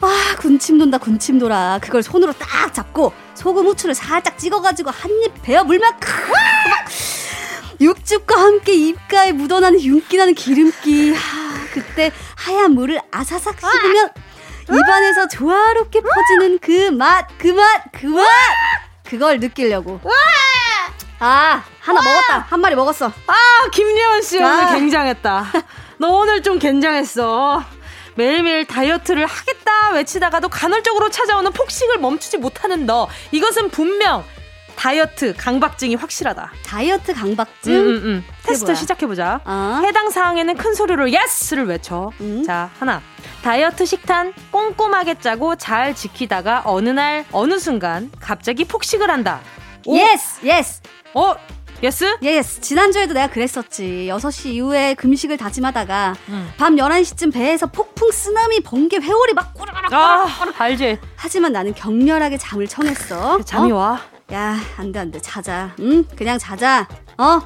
[0.00, 1.78] 아 군침 돈다 군침 돌아.
[1.80, 6.84] 그걸 손으로 딱 잡고 소금 후추를 살짝 찍어가지고 한 입 베어 크- 막
[7.80, 11.12] 육즙과 함께 입가에 묻어나는 윤기나는 기름기.
[11.12, 14.10] 하, 그때 하얀 물을 아사삭 씹으면
[14.72, 18.26] 입안에서 조화롭게 퍼지는 그 맛, 그 맛, 그 맛!
[19.04, 20.00] 그걸 느끼려고.
[21.20, 22.46] 아, 하나 먹었다.
[22.48, 23.06] 한 마리 먹었어.
[23.26, 24.74] 아, 김예원 씨 오늘 아.
[24.74, 25.46] 굉장했다.
[25.98, 27.64] 너 오늘 좀 굉장했어.
[28.16, 33.08] 매일매일 다이어트를 하겠다 외치다가도 간헐적으로 찾아오는 폭식을 멈추지 못하는 너.
[33.32, 34.24] 이것은 분명
[34.76, 36.52] 다이어트 강박증이 확실하다.
[36.64, 37.72] 다이어트 강박증.
[37.74, 38.24] 음, 음, 음.
[38.42, 38.74] 테스트?
[38.74, 39.40] 시작해보자.
[39.44, 39.80] 어?
[39.84, 42.10] 해당 사항에는 큰 소리로 yes를 외쳐.
[42.20, 42.44] 음.
[42.46, 43.00] 자, 하나.
[43.42, 49.40] 다이어트 식단 꼼꼼하게 짜고 잘 지키다가 어느 날, 어느 순간 갑자기 폭식을 한다.
[49.86, 49.96] 오.
[49.96, 50.80] Yes, yes.
[51.14, 51.34] 어?
[51.82, 52.16] Yes?
[52.22, 52.60] Yes.
[52.62, 54.06] 지난주에도 내가 그랬었지.
[54.10, 56.50] 6시 이후에 금식을 다짐하다가 음.
[56.56, 60.98] 밤 11시쯤 배에서 폭풍 쓰나미 번개 회오리 막 꼬르륵 아, 알지.
[61.16, 63.42] 하지만 나는 격렬하게 잠을 청했어.
[63.42, 63.76] 잠이 어?
[63.76, 64.00] 와.
[64.32, 65.20] 야, 안 돼, 안 돼.
[65.20, 65.74] 자자.
[65.80, 66.04] 응?
[66.16, 66.88] 그냥 자자.
[67.18, 67.40] 어?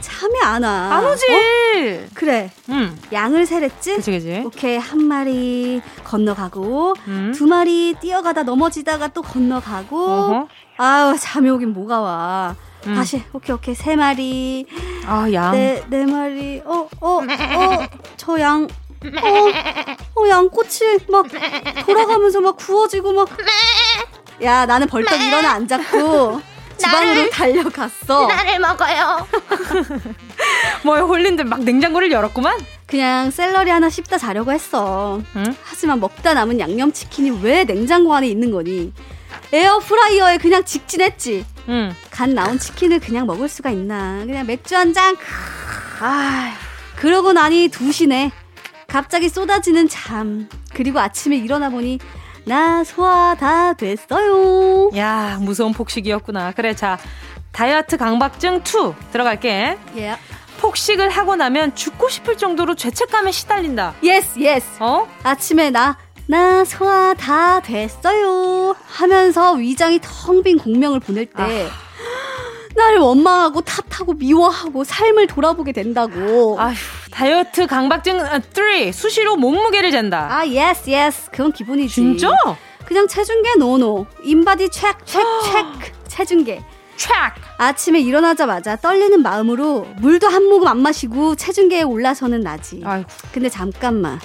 [0.00, 0.70] 잠이 안 와.
[0.70, 1.24] 안 오지.
[1.26, 2.06] 어?
[2.14, 2.50] 그래.
[2.68, 2.96] 음.
[3.12, 3.96] 양을 세랬지?
[3.96, 4.42] 그치, 그치.
[4.44, 4.76] 오케이.
[4.76, 7.32] 한 마리 건너가고, 음.
[7.34, 10.48] 두 마리 뛰어가다 넘어지다가 또 건너가고, 어허.
[10.76, 12.56] 아우, 잠이 오긴 뭐가 와.
[12.86, 12.94] 음.
[12.94, 13.74] 다시, 오케이, 오케이.
[13.74, 14.66] 세 마리,
[15.06, 15.52] 아, 양.
[15.52, 17.22] 네, 네 마리, 어, 어, 어,
[18.16, 21.26] 저 양, 어, 어, 양꼬치 막
[21.86, 23.28] 돌아가면서 막 구워지고 막.
[24.42, 26.40] 야, 나는 벌떡 일어나 앉았고,
[26.76, 28.26] 주방으로 달려갔어.
[28.26, 29.26] 나를 먹어요.
[30.84, 32.58] 뭐에 홀린들 막 냉장고를 열었구만.
[32.86, 35.20] 그냥 샐러리 하나 씹다 자려고 했어.
[35.36, 35.56] 응?
[35.62, 38.92] 하지만 먹다 남은 양념치킨이 왜 냉장고 안에 있는 거니?
[39.52, 41.46] 에어프라이어에 그냥 직진했지.
[41.68, 41.94] 응.
[42.10, 44.18] 간 나온 치킨을 그냥 먹을 수가 있나.
[44.26, 45.16] 그냥 맥주 한 잔.
[46.00, 46.52] 아,
[46.96, 48.30] 그러고 나니 2시네.
[48.88, 50.48] 갑자기 쏟아지는 잠.
[50.74, 51.98] 그리고 아침에 일어나 보니
[52.44, 54.90] 나 소화 다 됐어요.
[54.96, 56.52] 야, 무서운 폭식이었구나.
[56.52, 56.98] 그래, 자.
[57.52, 59.78] 다이어트 강박증 2 들어갈게.
[59.96, 60.16] 예.
[60.60, 63.94] 폭식을 하고 나면 죽고 싶을 정도로 죄책감에 시달린다.
[64.02, 64.66] yes, yes.
[64.80, 65.06] 어?
[65.22, 68.74] 아침에 나, 나 소화 다 됐어요.
[68.86, 71.68] 하면서 위장이 텅 빈 공명을 보낼 때,
[72.76, 76.56] 나를 원망하고 탓하고 미워하고 삶을 돌아보게 된다고.
[76.58, 76.74] 아, 아휴,
[77.10, 78.18] 다이어트 강박증
[78.52, 80.46] 3 수시로 몸무게를 잰다.
[80.48, 81.30] yes, yes.
[81.30, 81.94] 그건 기본이지.
[81.94, 82.30] 진짜?
[82.84, 84.06] 그냥 체중계 no no.
[84.24, 85.92] 인바디 체크, 체크, 체크.
[86.08, 86.62] 체중계.
[86.96, 87.32] 촥!
[87.58, 92.82] 아침에 일어나자마자 떨리는 마음으로 물도 한 모금 안 마시고 체중계에 올라서는 나지.
[92.84, 93.08] 아이고.
[93.32, 94.20] 근데 잠깐만.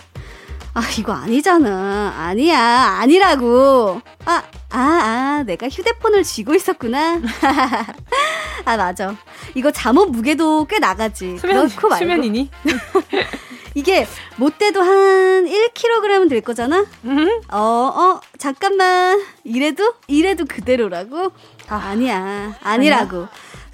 [0.80, 2.14] 아, 이거 아니잖아.
[2.18, 2.58] 아니야.
[3.02, 4.02] 아니라고.
[4.24, 7.20] 아, 아, 아, 내가 휴대폰을 쥐고 있었구나.
[8.64, 9.14] 아, 맞아.
[9.56, 11.38] 이거 잠옷 무게도 꽤 나가지.
[11.38, 12.06] 수면, 그렇고 말고.
[12.06, 12.50] 수면이니?
[13.76, 16.86] 이게 못돼도 한 1kg은 될 거잖아?
[17.04, 17.42] 음?
[17.52, 19.22] 어, 어, 잠깐만.
[19.44, 19.96] 이래도?
[20.08, 21.34] 이래도 그대로라고?
[21.68, 23.28] 아, 니야 아니라고.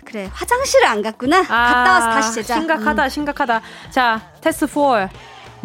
[0.06, 1.44] 그래, 화장실을 안 갔구나.
[1.44, 2.56] 갔다 와서 다시 재자.
[2.56, 2.62] 아, 음.
[2.62, 3.62] 심각하다, 심각하다.
[3.92, 5.10] 자, 테스트 4.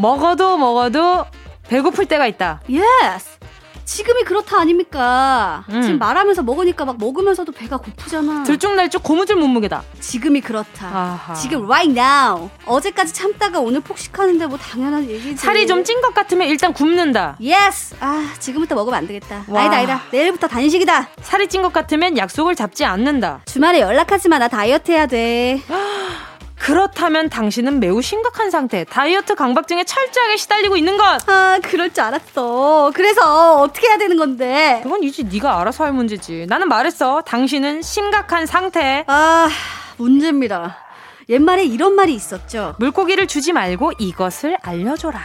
[0.01, 1.27] 먹어도 먹어도
[1.69, 2.61] 배고플 때가 있다.
[2.69, 3.39] Yes.
[3.85, 5.65] 지금이 그렇다 아닙니까?
[5.69, 5.83] 음.
[5.83, 8.45] 지금 말하면서 먹으니까 막 먹으면서도 배가 고프잖아.
[8.45, 9.83] 들쭉날쭉 고무줄 몸무게다.
[9.99, 10.87] 지금이 그렇다.
[10.87, 11.35] 아하.
[11.35, 12.49] 지금 right now.
[12.67, 15.37] 어제까지 참다가 오늘 폭식하는데 뭐 당연한 얘기지.
[15.37, 17.37] 살이 좀 찐 것 같으면 일단 굶는다.
[17.41, 17.97] Yes.
[17.99, 19.45] 아, 지금부터 먹으면 안 되겠다.
[19.49, 19.63] 와.
[19.63, 20.03] 아니다, 아니다.
[20.13, 21.09] 내일부터 단식이다.
[21.23, 23.41] 살이 찐 것 같으면 약속을 잡지 않는다.
[23.47, 24.39] 주말에 연락하지 마.
[24.39, 25.61] 나 다이어트 해야 돼.
[26.61, 31.29] 그렇다면 당신은 매우 심각한 상태, 다이어트 강박증에 철저하게 시달리고 있는 것.
[31.29, 32.93] 아, 그럴 줄 알았어.
[32.95, 34.81] 그래서 어떻게 해야 되는 건데?
[34.83, 36.45] 그건 이제 네가 알아서 할 문제지.
[36.49, 37.23] 나는 말했어.
[37.23, 39.05] 당신은 심각한 상태.
[39.07, 39.49] 아,
[39.97, 40.77] 문제입니다.
[41.31, 42.75] 옛말에 이런 말이 있었죠.
[42.79, 45.19] 물고기를 주지 말고 이것을 알려줘라.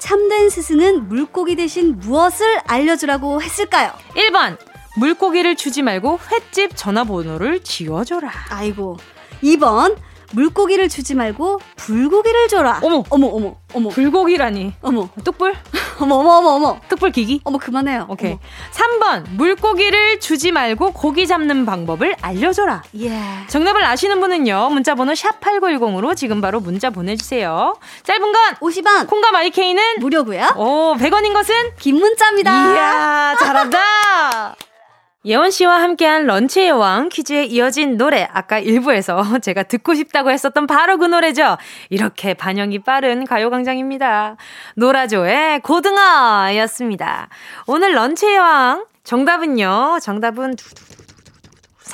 [0.00, 3.90] 참된 스승은 물고기 대신 무엇을 알려주라고 했을까요?
[4.16, 4.58] 1번.
[4.98, 8.30] 물고기를 주지 말고 횟집 전화번호를 지워줘라.
[8.50, 8.98] 아이고.
[9.42, 9.96] 2번.
[10.34, 12.80] 물고기를 주지 말고 불고기를 줘라.
[12.82, 13.04] 어머.
[13.10, 13.88] 어머, 어머, 어머.
[13.90, 14.74] 불고기라니.
[14.82, 15.54] 어머, 뚝불?
[16.00, 16.80] 어머, 어머, 어머, 어머.
[16.88, 17.40] 뚝불 기기?
[17.44, 18.06] 어머, 그만해요.
[18.08, 18.32] 오케이.
[18.32, 18.40] 어머.
[18.72, 19.30] 3번.
[19.30, 22.82] 물고기를 주지 말고 고기 잡는 방법을 알려줘라.
[23.00, 23.12] 예.
[23.48, 24.70] 정답을 아시는 분은요.
[24.70, 27.76] 문자번호 샵8910으로 지금 바로 문자 보내주세요.
[28.02, 29.08] 짧은 건 50원.
[29.08, 30.54] 콩과 마이케이는 무료고요.
[30.56, 32.74] 오 100원인 것은 긴 문자입니다.
[32.74, 34.56] 이야 잘한다.
[35.26, 40.98] 예원 씨와 함께한 런치의 왕 퀴즈에 이어진 노래 아까 1부에서 제가 듣고 싶다고 했었던 바로
[40.98, 41.56] 그 노래죠.
[41.88, 44.36] 이렇게 반영이 빠른 가요광장입니다.
[44.76, 47.28] 노라조의 고등어였습니다.
[47.66, 49.98] 오늘 런치의 왕 정답은요.
[50.02, 50.56] 정답은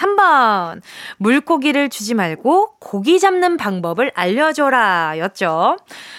[0.00, 0.80] 3번.
[1.18, 5.18] 물고기를 주지 말고 고기 잡는 방법을 알려줘라.
[5.18, 5.76] 였죠.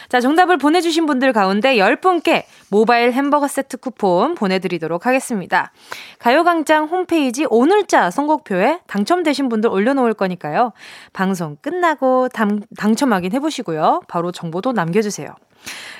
[0.09, 5.71] 자, 정답을 보내주신 분들 가운데 10분께 모바일 햄버거 세트 쿠폰 보내드리도록 하겠습니다.
[6.19, 10.73] 가요광장 홈페이지 오늘자 선곡표에 당첨되신 분들 올려놓을 거니까요.
[11.13, 14.01] 방송 끝나고 당, 당첨 확인해보시고요.
[14.07, 15.29] 바로 정보도 남겨주세요.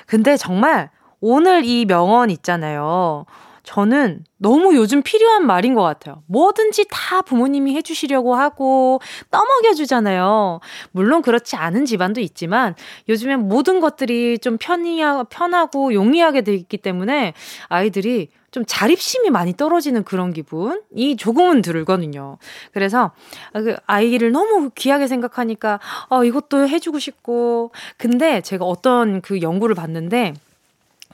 [0.06, 0.90] 근데 정말
[1.20, 3.26] 오늘 이 명언 있잖아요.
[3.64, 6.22] 저는 너무 요즘 필요한 말인 것 같아요.
[6.26, 10.60] 뭐든지 다 부모님이 해주시려고 하고 떠먹여주잖아요.
[10.90, 12.74] 물론 그렇지 않은 집안도 있지만
[13.08, 17.34] 요즘엔 모든 것들이 좀 편리하, 편하고 용이하게 돼 있기 때문에
[17.68, 22.36] 아이들이 좀 자립심이 많이 떨어지는 그런 기분이 조금은 들거든요.
[22.72, 23.12] 그래서
[23.54, 30.34] 그 아이를 너무 귀하게 생각하니까 어, 이것도 해주고 싶고 근데 제가 어떤 그 연구를 봤는데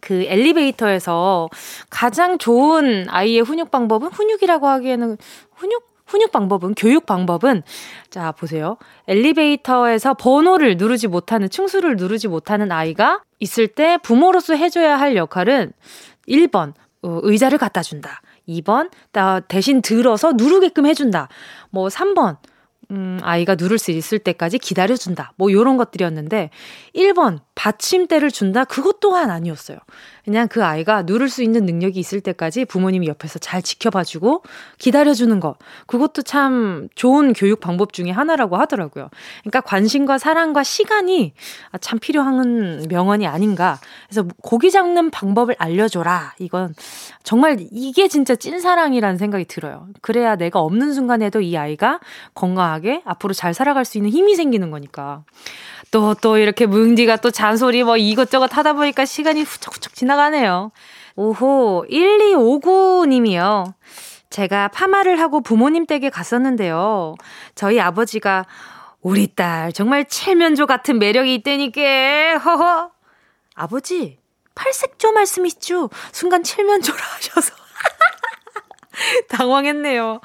[0.00, 1.48] 그 엘리베이터에서
[1.90, 5.16] 가장 좋은 아이의 훈육 방법은 훈육이라고 하기에는
[5.54, 7.62] 훈육 훈육 방법은 교육 방법은
[8.10, 8.78] 자 보세요.
[9.06, 15.72] 엘리베이터에서 번호를 누르지 못하는 층수를 누르지 못하는 아이가 있을 때 부모로서 해줘야 할 역할은
[16.26, 18.22] 1번 어, 의자를 갖다 준다.
[18.48, 18.90] 2번
[19.48, 21.28] 대신 들어서 누르게끔 해준다.
[21.70, 22.38] 뭐 3번
[22.90, 25.32] 음, 아이가 누를 수 있을 때까지 기다려준다.
[25.36, 26.50] 뭐, 요런 것들이었는데,
[26.94, 28.64] 1번, 받침대를 준다?
[28.64, 29.78] 그것 또한 아니었어요.
[30.28, 34.42] 그냥 그 아이가 누를 수 있는 능력이 있을 때까지 부모님이 옆에서 잘 지켜봐주고
[34.76, 35.56] 기다려주는 것.
[35.86, 39.08] 그것도 참 좋은 교육 방법 중에 하나라고 하더라고요.
[39.40, 41.32] 그러니까 관심과 사랑과 시간이
[41.80, 43.78] 참 필요한 명언이 아닌가.
[44.06, 46.34] 그래서 고기 잡는 방법을 알려줘라.
[46.40, 46.74] 이건
[47.22, 49.86] 정말 이게 진짜 찐사랑이라는 생각이 들어요.
[50.02, 52.00] 그래야 내가 없는 순간에도 이 아이가
[52.34, 55.24] 건강하게 앞으로 잘 살아갈 수 있는 힘이 생기는 거니까.
[55.90, 60.70] 또, 또 이렇게 뭉디가 또 잔소리 뭐 이것저것 하다 보니까 시간이 후쩍후쩍 지나가네요.
[61.16, 63.72] 오호, 1259님이요.
[64.30, 67.14] 제가 파마를 하고 부모님 댁에 갔었는데요.
[67.54, 68.46] 저희 아버지가
[69.00, 72.38] 우리 딸 정말 칠면조 같은 매력이 있다니까.
[72.38, 72.90] 허허.
[73.54, 74.18] 아버지,
[74.54, 75.90] 팔색조 말씀이시죠?
[76.12, 77.54] 순간 칠면조라 하셔서.
[79.28, 80.20] 당황했네요.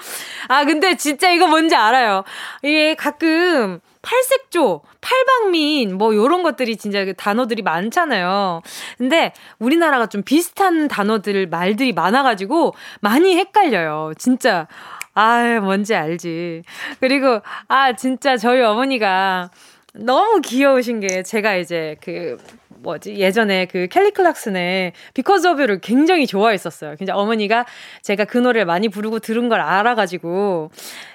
[0.48, 2.24] 아, 근데 진짜 이거 뭔지 알아요.
[2.64, 8.62] 이게 가끔 팔색조, 팔방민, 뭐, 요런 것들이 진짜 그 단어들이 많잖아요.
[8.98, 14.14] 근데 우리나라가 좀 비슷한 단어들, 말들이 많아가지고 많이 헷갈려요.
[14.18, 14.68] 진짜.
[15.16, 16.64] 아, 뭔지 알지.
[17.00, 19.50] 그리고, 아, 진짜 저희 어머니가
[19.94, 22.38] 너무 귀여우신 게 제가 이제 그
[22.84, 26.96] 뭐지 예전에 그 켈리 클락슨의 Because of You를 굉장히 좋아했었어요.
[26.98, 27.66] 진짜 어머니가
[28.02, 30.72] 제가 그 노래를 많이 부르고 들은 걸 알아가지고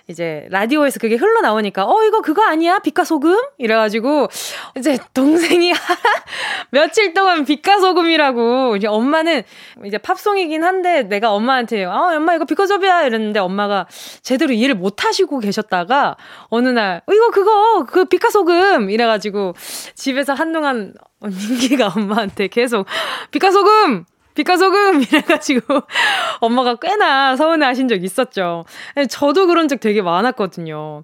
[0.09, 2.79] 이제 라디오에서 그게 흘러나오니까 어 이거 그거 아니야?
[2.79, 3.38] 빛과 소금?
[3.59, 4.29] 이래가지고
[4.75, 5.73] 이제 동생이
[6.73, 9.42] 며칠 동안 빛과 소금이라고 이제 엄마는
[9.85, 13.03] 이제 팝송이긴 한데 내가 엄마한테 아 엄마 이거 빛과 소금이야?
[13.03, 13.87] 이랬는데 엄마가
[14.23, 16.16] 제대로 이해를 못 하시고 계셨다가
[16.49, 18.88] 어느 날 어, 이거 그거 그 빛과 소금!
[18.88, 19.55] 이래가지고
[19.94, 22.87] 집에서 한동안 민기가 엄마한테 계속
[23.31, 24.07] 빛과 소금
[24.38, 25.03] 빛과 소금!
[25.03, 25.83] 이래가지고
[26.40, 28.64] 엄마가 꽤나 서운해 하신 적 있었죠.
[29.11, 31.03] 저도 그런 적 되게 많았거든요.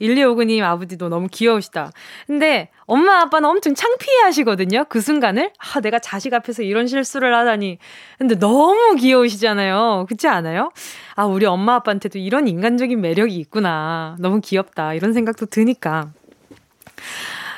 [0.00, 1.92] 1259님 아버지도 너무 귀여우시다.
[2.26, 4.86] 근데 엄마 아빠는 엄청 창피해 하시거든요.
[4.88, 5.52] 그 순간을.
[5.58, 7.78] 아, 내가 자식 앞에서 이런 실수를 하다니.
[8.18, 10.06] 근데 너무 귀여우시잖아요.
[10.08, 10.72] 그렇지 않아요?
[11.14, 14.16] 아, 우리 엄마 아빠한테도 이런 인간적인 매력이 있구나.
[14.18, 14.94] 너무 귀엽다.
[14.94, 16.08] 이런 생각도 드니까.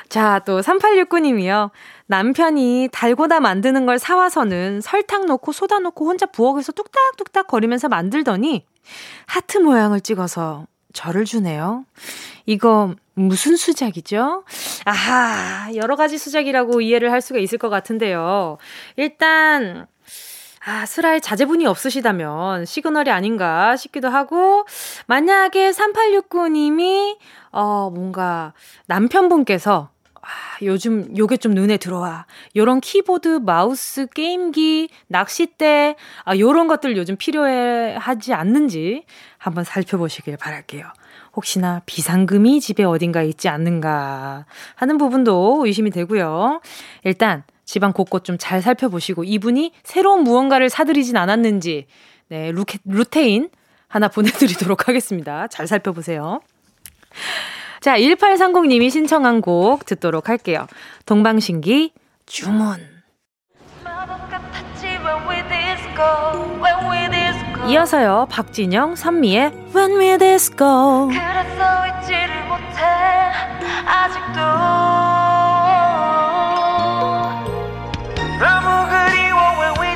[0.07, 1.71] 자, 또 3869님이요.
[2.07, 8.65] 남편이 달고나 만드는 걸 사와서는 설탕 넣고 소다 넣고 혼자 부엌에서 뚝딱뚝딱 거리면서 만들더니
[9.25, 11.85] 하트 모양을 찍어서 저를 주네요.
[12.45, 14.43] 이거 무슨 수작이죠?
[14.85, 18.57] 아하, 여러 가지 수작이라고 이해를 할 수가 있을 것 같은데요.
[18.97, 19.87] 일단,
[20.65, 24.65] 아, 슬라에 자제분이 없으시다면 시그널이 아닌가 싶기도 하고,
[25.07, 27.17] 만약에 3869님이,
[27.51, 28.53] 어, 뭔가
[28.87, 29.89] 남편분께서
[30.25, 32.25] 아, 요즘 요게 좀 눈에 들어와.
[32.55, 39.03] 요런 키보드, 마우스, 게임기, 낚싯대, 아, 요런 것들 요즘 필요해 하지 않는지
[39.37, 40.85] 한번 살펴보시길 바랄게요.
[41.35, 46.61] 혹시나 비상금이 집에 어딘가 있지 않는가 하는 부분도 의심이 되고요.
[47.03, 51.87] 일단 집안 곳곳 좀 잘 살펴보시고 이분이 새로운 무언가를 사들이진 않았는지
[52.29, 53.49] 네, 루케, 루테인
[53.87, 55.47] 하나 보내드리도록 하겠습니다.
[55.47, 56.41] 잘 살펴보세요.
[57.85, 60.65] 자, 1830님이 신청한 곡 듣도록 할게요.
[61.05, 61.93] 동방신기
[62.25, 62.79] 주문.
[67.67, 71.09] 이어서요, 박진영, 선미의 When We Disco.
[71.09, 72.81] 그래서 잊지를 못해
[73.85, 74.41] 아직도
[78.41, 79.95] 너무 그리워 When We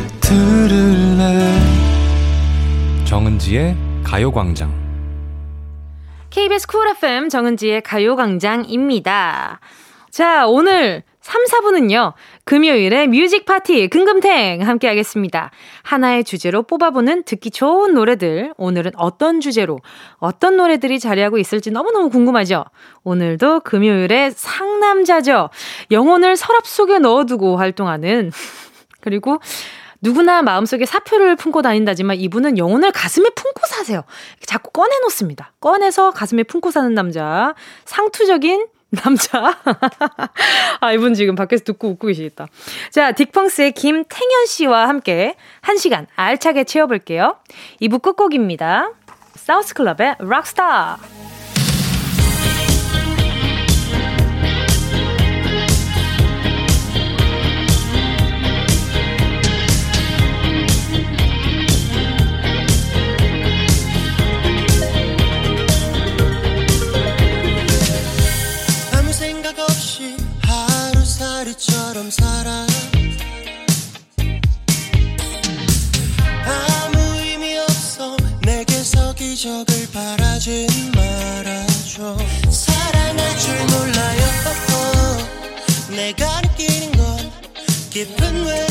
[0.31, 1.59] 들을래
[3.03, 4.71] 정은지의 가요광장.
[6.29, 9.59] KBS 쿨 FM 정은지의 가요광장입니다.
[10.09, 12.13] 자, 오늘 3, 4부는요,
[12.45, 15.51] 금요일에 뮤직 파티 금금탱 함께 하겠습니다.
[15.83, 18.53] 하나의 주제로 뽑아보는 듣기 좋은 노래들.
[18.55, 19.79] 오늘은 어떤 주제로,
[20.19, 22.63] 어떤 노래들이 자리하고 있을지 너무너무 궁금하죠?
[23.03, 25.49] 오늘도 금요일에 상남자죠.
[25.91, 28.31] 영혼을 서랍 속에 넣어두고 활동하는,
[29.01, 29.39] 그리고
[30.01, 34.03] 누구나 마음속에 사표를 품고 다닌다지만 이분은 영혼을 가슴에 품고 사세요.
[34.45, 35.53] 자꾸 꺼내놓습니다.
[35.59, 37.53] 꺼내서 가슴에 품고 사는 남자.
[37.85, 39.57] 상투적인 남자.
[40.81, 42.47] 아, 이분 지금 밖에서 듣고 웃고 계시겠다.
[42.91, 47.37] 자, 딕펑스의 김탱현 씨와 함께 한 시간 알차게 채워볼게요.
[47.81, 48.91] 2부 끝곡입니다.
[49.35, 51.20] 사우스 클럽의 락스타.
[71.91, 72.65] 하루살이처럼 살아.
[76.45, 82.17] 아무 의미 없어 내게서 기적을 바라진 말아줘.
[82.49, 84.21] 사랑할 줄 몰라요.
[85.89, 87.31] 내가 느끼는 건
[87.89, 88.70] 깊은 외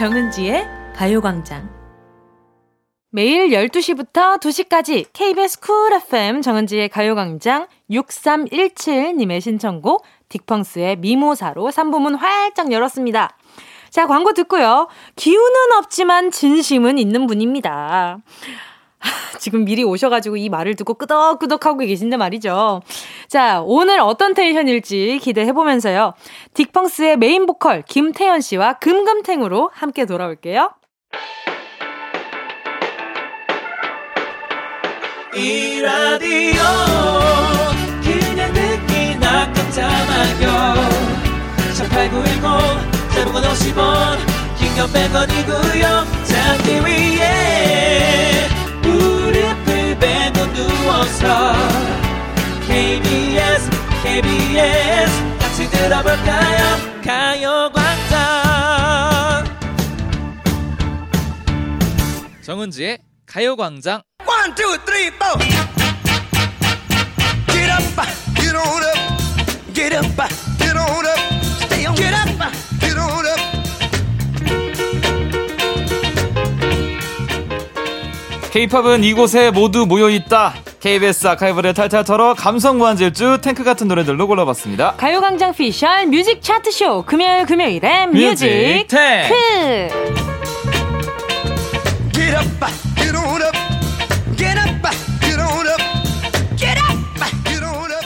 [0.00, 1.68] 정은지의 가요광장.
[3.10, 13.36] 매일 12시부터 2시까지 KBS 쿨 FM 정은지의 가요광장 6317님의 신청곡 딕펑스의 미모사로 3부문 활짝 열었습니다.
[13.90, 14.88] 자, 광고 듣고요.
[15.16, 18.20] 기운은 없지만 진심은 있는 분입니다.
[19.38, 22.82] 지금 미리 오셔가지고 이 말을 듣고 끄덕끄덕 하고 계신데 말이죠.
[23.28, 26.14] 자, 오늘 어떤 텐션일지 기대해보면서요.
[26.54, 30.72] 딕펑스의 메인 보컬 김태현 씨와 금금탱으로 함께 돌아올게요.
[35.34, 36.60] 이 라디오
[38.02, 40.74] 그냥 듣기나 깜짝마요
[41.76, 44.18] 18910 대목원 50원
[44.58, 51.52] 긴건 100원이고요 잠기 위에 무릎을 베고 누워서
[52.66, 53.70] KBS
[54.02, 58.20] KBS 같이 들어볼까요 가요광장
[62.42, 65.36] 정은지의 가요광장 One, two, three, four.
[67.52, 67.82] Get up,
[68.36, 68.98] get on up.
[69.74, 70.04] Get up,
[70.58, 71.18] get on up.
[71.66, 71.94] Stay on.
[71.96, 72.29] Get up,
[78.52, 85.52] K-팝은 이곳에 모두 모여있다 KBS 아카이브를 탈탈 털어 감성 무한질주 탱크 같은 노래들로 골라봤습니다 가요광장
[85.54, 89.28] 피셜 뮤직 차트쇼 금요일 금요일에 뮤직 뮤직 탱.
[89.28, 89.88] 크
[92.12, 92.48] Get up,
[92.96, 93.56] get on up.
[94.36, 94.90] Get up,
[95.20, 95.82] get on up.
[96.56, 96.98] Get up,
[97.44, 98.04] get on up.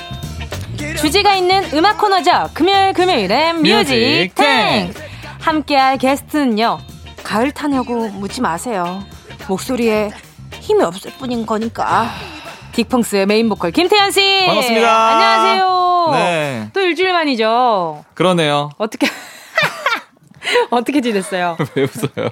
[0.76, 0.96] Get up.
[1.00, 2.50] 주제가 있는 음악 코너죠.
[2.54, 4.92] 금요일 금요일엔 뮤직 뮤직 탱.
[5.40, 6.78] 함께할 게스트는요.
[7.22, 9.02] 가을 타냐고 묻지 마세요.
[9.48, 10.10] 목소리에
[10.64, 12.08] 힘이 없을 뿐인 거니까.
[12.72, 14.46] 딕펑스의 메인 보컬 김태현 씨.
[14.46, 15.08] 반갑습니다.
[15.08, 16.10] 안녕하세요.
[16.12, 18.04] 네 또 일주일 만이죠.
[18.14, 19.06] 그러네요 어떻게
[20.70, 21.56] 어떻게 지냈어요?
[21.76, 22.28] 왜 웃어요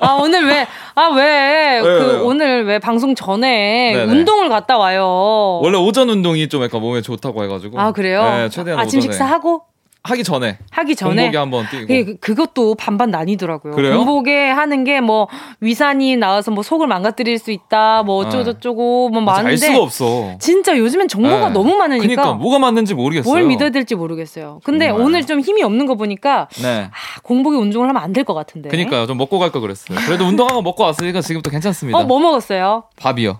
[0.00, 0.66] 아 오늘 왜
[0.96, 2.22] 아 왜 그?
[2.24, 4.12] 오늘 왜 방송 전에 네네.
[4.12, 5.60] 운동을 갔다 와요.
[5.62, 8.22] 원래 오전 운동이 좀 약간 몸에 좋다고 해가지고 아 그래요?
[8.24, 9.12] 네 최대한 아침 오전에.
[9.12, 9.62] 식사하고
[10.06, 11.86] 하기 전에 하기 전에 공복에 한번 뛰고.
[11.86, 13.72] 그, 그것도 반반 나뉘더라고요.
[13.74, 13.96] 그래요?
[13.96, 15.28] 공복에 하는 게 뭐
[15.60, 19.78] 위산이 나와서 뭐 속을 망가뜨릴 수 있다, 뭐 어쩌고 저쩌고 뭐 맞아, 알 많은데 수가
[19.82, 20.36] 없어.
[20.38, 21.52] 진짜 요즘엔 정보가 네.
[21.54, 23.30] 너무 많으니까 그러니까 뭐가 맞는지 모르겠어요.
[23.32, 24.60] 뭘 믿어야 될지 모르겠어요.
[24.62, 25.04] 근데 정말.
[25.06, 26.84] 오늘 좀 힘이 없는 거 보니까 네.
[26.90, 28.68] 아, 공복에 운동을 하면 안 될 것 같은데.
[28.68, 29.06] 그니까요.
[29.06, 29.98] 좀 먹고 갈 걸 그랬어요.
[30.06, 31.98] 그래도 운동하고 먹고 왔으니까 지금부터 괜찮습니다.
[31.98, 32.84] 어, 뭐 먹었어요?
[32.96, 33.30] 밥이요.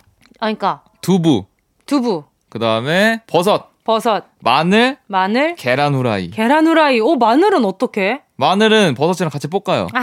[0.41, 1.45] 아, 그러니까 두부.
[1.87, 6.31] 두부, 그 다음에 버섯, 버섯, 마늘, 마늘, 계란 후라이.
[6.31, 7.01] 계란 후라이.
[7.01, 8.23] 오, 마늘은 어떻게?
[8.37, 9.89] 마늘은 버섯이랑 같이 볶아요.
[9.93, 10.01] 아,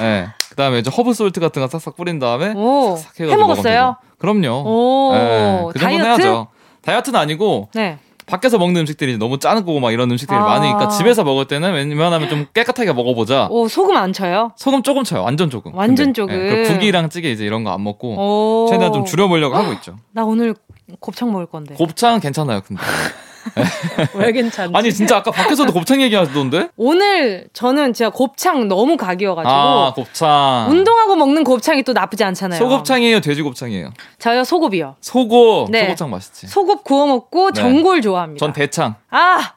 [0.00, 0.26] 네.
[0.50, 3.74] 그 다음에 이제 허브 솔트 같은 거 싹싹 뿌린 다음에 오, 싹 해가지고 해 먹었어요?
[3.80, 4.16] 먹으면 되죠.
[4.18, 4.62] 그럼요.
[4.66, 6.04] 오, 네, 그 다이어트?
[6.04, 6.48] 해야죠.
[6.82, 7.98] 다이어트는 아니고 네.
[8.26, 10.42] 밖에서 먹는 음식들이 너무 짜고 막 이런 음식들이 아.
[10.42, 13.46] 많으니까 집에서 먹을 때는 웬만하면 좀 깨끗하게 먹어보자.
[13.52, 14.50] 오, 소금 안 쳐요?
[14.56, 15.22] 소금 조금 쳐요.
[15.22, 15.72] 완전 조금.
[15.76, 16.34] 완전 근데, 조금.
[16.34, 18.16] 예, 그 국이랑 찌개 이제 이런 거 안 먹고
[18.64, 18.68] 오.
[18.68, 19.94] 최대한 좀 줄여보려고 하고 있죠.
[20.10, 20.56] 나 오늘
[21.00, 21.74] 곱창 먹을 건데.
[21.74, 22.82] 곱창 괜찮아요, 근데.
[24.14, 24.72] 왜 괜찮지?
[24.76, 26.70] 아니 진짜 아까 밖에서도 곱창 얘기하시던데?
[26.76, 30.66] 오늘 저는 진짜 곱창 너무 각이어가지고 아 곱창.
[30.68, 32.58] 운동하고 먹는 곱창이 또 나쁘지 않잖아요.
[32.58, 33.92] 소곱창이에요, 돼지곱창이에요.
[34.18, 34.96] 저요 소곱이요.
[35.00, 35.82] 소고 네.
[35.82, 36.48] 소곱창 맛있지.
[36.48, 37.60] 소곱 구워 먹고 네.
[37.60, 38.44] 전골 좋아합니다.
[38.44, 38.96] 전 대창.
[39.10, 39.52] 아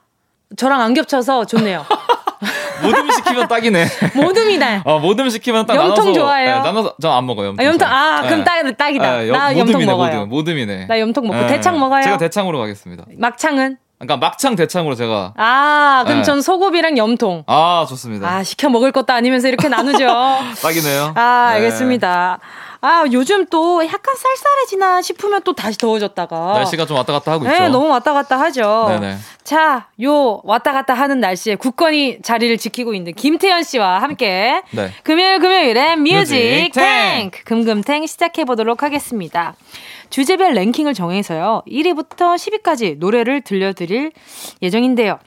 [0.55, 1.83] 저랑 안 겹쳐서 좋네요.
[2.81, 3.85] 모듬 시키면 딱이네.
[4.15, 4.81] 모듬이다.
[4.85, 6.55] 어, 모듬 시키면 딱 염통 나눠서 좋아해요?
[6.55, 7.49] 네, 나눠서 전 안 먹어요.
[7.49, 7.65] 염통.
[7.65, 7.93] 아, 염통 잘.
[7.93, 8.43] 아 그럼 네.
[8.45, 9.17] 딱 딱이다.
[9.17, 10.25] 네, 나 염- 염통 먹어요.
[10.25, 10.85] 모듬, 모듬 이네.
[10.87, 11.47] 나 염통 먹고 네.
[11.47, 12.03] 대창 먹어요.
[12.03, 13.05] 제가 대창으로 가겠습니다.
[13.17, 13.77] 막창은?
[13.99, 16.23] 그러니까 막창 대창으로 제가 아 그럼 네.
[16.23, 17.43] 전 소곱이랑 염통.
[17.47, 18.29] 아 좋습니다.
[18.29, 20.07] 아 시켜 먹을 것도 아니면서 이렇게 나누죠.
[20.63, 21.13] 딱이네요.
[21.15, 21.55] 아, 네.
[21.55, 22.39] 알겠습니다.
[22.81, 26.53] 아, 요즘 또 약간 쌀쌀해지나 싶으면 또 다시 더워졌다가.
[26.53, 27.67] 날씨가 좀 왔다 갔다 하고 네, 있죠.
[27.67, 28.85] 너무 왔다 갔다 하죠.
[28.89, 29.17] 네네.
[29.43, 34.91] 자, 요 왔다 갔다 하는 날씨에 굳건히 자리를 지키고 있는 김태현 씨와 함께 네.
[35.03, 39.55] 금요일 금요일에 뮤직 뮤직 탱크 금금탱 시작해 보도록 하겠습니다.
[40.09, 41.63] 주제별 랭킹을 정해서요.
[41.67, 44.11] 1위부터 10위까지 노래를 들려드릴
[44.61, 45.19] 예정인데요.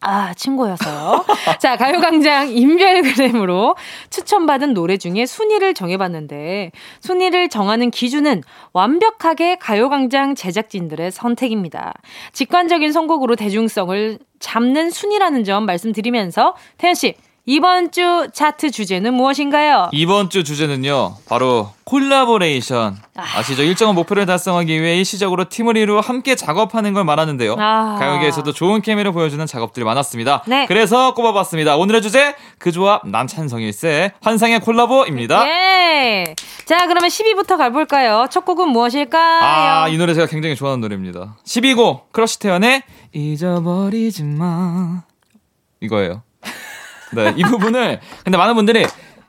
[0.00, 1.24] 아, 친구여서요.
[1.58, 3.74] 자, 가요광장 인별그램으로
[4.10, 6.70] 추천받은 노래 중에 순위를 정해봤는데,
[7.00, 8.42] 순위를 정하는 기준은
[8.72, 11.94] 완벽하게 가요광장 제작진들의 선택입니다.
[12.32, 17.14] 직관적인 선곡으로 대중성을 잡는 순위라는 점 말씀드리면서, 태연씨,
[17.50, 19.88] 이번 주 차트 주제는 무엇인가요?
[19.92, 22.98] 이번 주 주제는요, 바로 콜라보레이션.
[23.16, 23.62] 아시죠?
[23.62, 27.56] 일정한 목표를 달성하기 위해 일시적으로 팀을 이루어 함께 작업하는 걸 말하는데요.
[27.58, 27.96] 아.
[27.98, 30.42] 가요계에서도 좋은 케미를 보여주는 작업들이 많았습니다.
[30.46, 30.66] 네.
[30.66, 31.78] 그래서 꼽아봤습니다.
[31.78, 35.48] 오늘의 주제, 그 조합 남찬성일세 환상의 콜라보입니다.
[35.48, 36.34] 예!
[36.66, 38.26] 자, 그러면 10위부터 가볼까요?
[38.30, 39.40] 첫 곡은 무엇일까요?
[39.42, 41.38] 아, 이 노래 제가 굉장히 좋아하는 노래입니다.
[41.46, 42.82] 10위 곡, 크러쉬 태연의
[43.14, 45.04] 잊어버리지 마.
[45.80, 46.27] 이거예요.
[47.12, 48.86] 네, 이 부분을, 근데 많은 분들이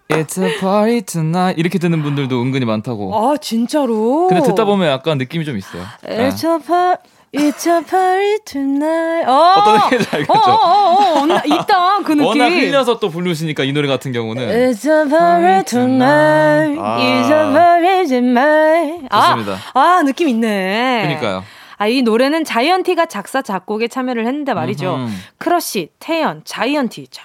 [0.09, 3.13] It's a party tonight 이렇게 듣는 분들도 은근히 많다고.
[3.15, 4.27] 아, 진짜로?
[4.27, 5.83] 근데 듣다 보면 약간 느낌이 좀 있어요.
[6.03, 6.29] 네.
[6.29, 7.03] It's a party,
[7.35, 9.29] it's a party tonight.
[9.29, 10.33] 어, 어떤 느낌인지 알겠죠?
[10.33, 12.25] 어, 어, 어, 어, 나- 있다, 그 느낌.
[12.25, 16.79] 워낙 흘려서 또 부르시니까 이 노래 같은 경우는 It's a party tonight.
[16.81, 16.97] 아.
[16.97, 19.07] It's a party tonight.
[19.11, 19.57] 아, 좋습니다.
[19.75, 21.01] 아, 느낌 있네.
[21.03, 21.43] 그러니까요.
[21.77, 24.95] 아, 이 노래는 자이언티가 작사, 작곡에 참여를 했는데 말이죠.
[24.95, 25.11] 음흠.
[25.37, 27.07] 크러쉬, 태연, 자이언티.
[27.11, 27.23] 자,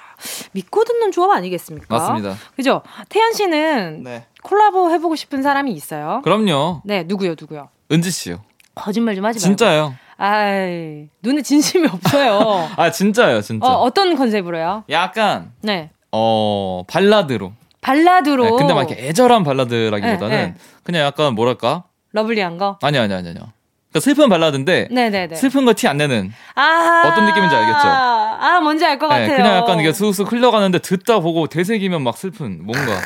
[0.53, 1.87] 믿고 듣는 조합 아니겠습니까?
[1.97, 2.37] 맞습니다.
[2.57, 2.83] 그죠?
[3.09, 4.27] 태연 씨는 네.
[4.43, 6.21] 콜라보 해보고 싶은 사람이 있어요?
[6.25, 6.83] 그럼요.
[6.85, 7.69] 네, 누구요, 누구요?
[7.93, 8.43] 은지 씨요.
[8.75, 9.45] 거짓말 좀 하지 말고.
[9.47, 9.95] 진짜요.
[10.17, 12.69] 아이, 눈에 진심이 없어요.
[12.77, 13.67] 아, 진짜요, 진짜.
[13.67, 14.85] 어, 어떤 컨셉으로요?
[14.91, 15.91] 약간 네.
[16.13, 17.53] 어, 발라드로.
[17.81, 18.45] 발라드로.
[18.45, 20.55] 네, 근데 막 이렇게 애절한 발라드라기보다는 네, 네.
[20.85, 21.85] 그냥 약간 뭐랄까?
[22.13, 22.79] lovely한 거?
[22.83, 23.43] 아니 아니 아니 아니요.
[23.95, 25.37] 그러니까 슬픈 발라드인데 네네네.
[25.37, 26.33] 슬픈 거 티 안 내는.
[26.57, 27.03] 아.
[27.07, 27.79] 어떤 느낌인지 알겠죠?
[27.87, 29.37] 아, 뭔지 알것 네, 같아요.
[29.37, 32.99] 그냥 약간 이게 슥슥 흘러가는데 듣다 보고 되새기면 막 슬픈 뭔가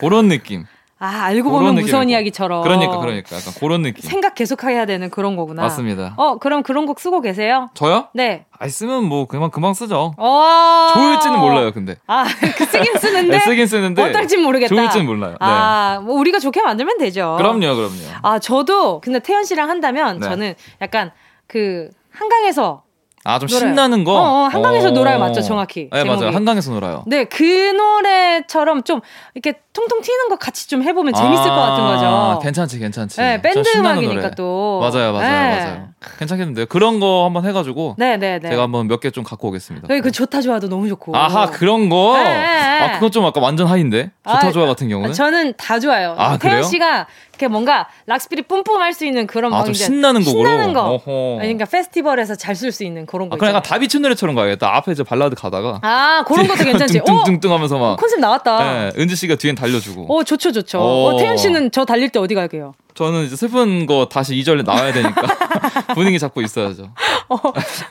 [0.00, 0.66] 그런 느낌.
[1.04, 2.10] 아, 알고 보면 무서운 거.
[2.10, 2.62] 이야기처럼.
[2.62, 4.00] 그러니까 그러니까 약간 그런 느낌.
[4.08, 5.62] 생각 계속 해야 되는 그런 거구나.
[5.62, 6.14] 맞습니다.
[6.16, 7.68] 어, 그럼 그런 곡 쓰고 계세요?
[7.74, 8.08] 저요?
[8.14, 8.46] 네.
[8.58, 10.14] 아 쓰면 뭐 그만 금방 쓰죠.
[10.16, 10.88] 어.
[10.94, 11.96] 좋을지는 몰라요, 근데.
[12.06, 12.24] 아,
[12.56, 13.28] 그 쓰긴 쓰는데.
[13.36, 14.74] 네, 쓰긴 쓰는데 어떨진 모르겠다.
[14.74, 15.32] 좋을지는 몰라요.
[15.32, 15.36] 네.
[15.40, 17.34] 아, 뭐 우리가 좋게 만들면 되죠.
[17.36, 17.90] 그럼요, 그럼요.
[18.22, 20.28] 아, 저도 근데 태연 씨랑 한다면 네.
[20.28, 21.10] 저는 약간
[21.46, 22.83] 그 한강에서
[23.26, 23.58] 아 좀 놀아요.
[23.68, 24.12] 신나는 거.
[24.12, 24.90] 어, 어, 한강에서 어.
[24.90, 25.88] 놀아요, 맞죠, 정확히.
[25.90, 26.18] 네 맞아요.
[26.18, 26.34] 제목이.
[26.34, 27.04] 한강에서 놀아요.
[27.06, 29.00] 네, 그 노래처럼 좀
[29.34, 32.06] 이렇게 통통 튀는 거 같이 좀 해보면 재밌을 것 같은 거죠.
[32.06, 33.20] 아, 괜찮지, 괜찮지.
[33.20, 34.30] 네, 밴드 음악이니까 노래.
[34.36, 34.78] 또.
[34.80, 35.60] 맞아요, 맞아요, 네.
[35.64, 35.88] 맞아요.
[36.18, 36.66] 괜찮겠는데요.
[36.66, 38.50] 그런 거 한번 해가지고 네, 네, 네.
[38.50, 39.86] 제가 한번 몇 개 좀 갖고 오겠습니다.
[39.90, 41.16] 여기 그 좋다 좋아도 너무 좋고.
[41.16, 42.14] 아하 그런 거.
[42.18, 42.80] 네, 네, 네.
[42.80, 44.10] 아 그건 좀 아까 완전 하이인데.
[44.26, 45.12] 좋다 아, 좋아 같은 경우는.
[45.14, 46.14] 저는 다 좋아요.
[46.18, 46.62] 아, 태연 그래요?
[46.62, 50.48] 씨가 이렇게 뭔가 rock spirit 뿜뿜할 수 있는 그런 아, 막 신나는 곡으로?
[50.48, 50.80] 신나는 거.
[50.94, 51.38] 어허.
[51.40, 53.34] 그러니까 페스티벌에서 잘 쓸 수 있는 그런 거.
[53.34, 53.62] 아, 있잖아요.
[53.62, 54.76] 다비춘 노래처럼 가야겠다.
[54.76, 55.80] 앞에 이제 발라드 가다가.
[55.82, 57.00] 아, 그런 것도 괜찮지.
[57.02, 57.96] 어, 뚱뚱뚱뚱 하면서 막.
[57.96, 58.58] 컨셉 나왔다.
[58.74, 60.06] 네, 은지 씨가 뒤엔 달려주고.
[60.14, 60.78] 어, 좋죠, 좋죠.
[60.78, 61.06] 어.
[61.14, 62.74] 어, 태연 씨는 저 달릴 때 어디 갈게요?
[62.94, 65.22] 저는 이제 슬픈 거 다시 2절에 나와야 되니까
[65.94, 66.90] 분위기 잡고 있어야죠.
[67.28, 67.36] 어,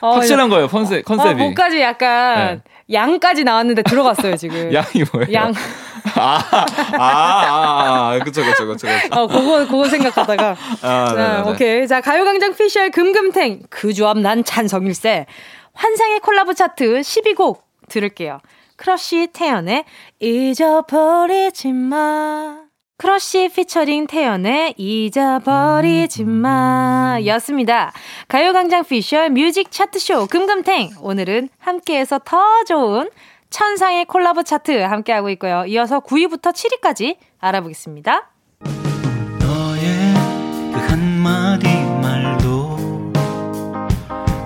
[0.14, 1.34] 확실한 거예요, 컨셉, 어, 컨셉이.
[1.34, 4.72] 목까지 약간 양까지 나왔는데 들어갔어요 지금.
[4.72, 5.32] 양이 뭐예요?
[5.32, 5.52] 양.
[6.16, 6.38] 아,
[6.92, 9.08] 아, 아, 아, 그쵸, 그쵸, 그쵸, 그쵸.
[9.10, 10.56] 어, 그거 그거 생각하다가.
[10.82, 11.50] 아, 네, 자, 네, 네.
[11.50, 11.88] 오케이.
[11.88, 13.62] 자, 가요광장 피셜 금금탱.
[13.70, 15.26] 그 조합 난 찬성일세.
[15.72, 18.40] 환상의 콜라보 차트 10위 곡 들을게요.
[18.76, 19.84] 크러쉬 태연의
[20.20, 22.63] 잊어버리지 마.
[23.04, 27.92] 크러쉬 피처링 태연의 잊어버리지 마 였습니다.
[28.28, 30.92] 가요광장 피셜 뮤직 차트쇼 금금탱.
[31.02, 33.10] 오늘은 함께해서 더 좋은
[33.50, 35.66] 천상의 콜라보 차트 함께하고 있고요.
[35.66, 38.30] 이어서 9위부터 7위까지 알아보겠습니다.
[39.38, 40.14] 너의
[40.72, 41.68] 그 한마디
[42.00, 43.12] 말도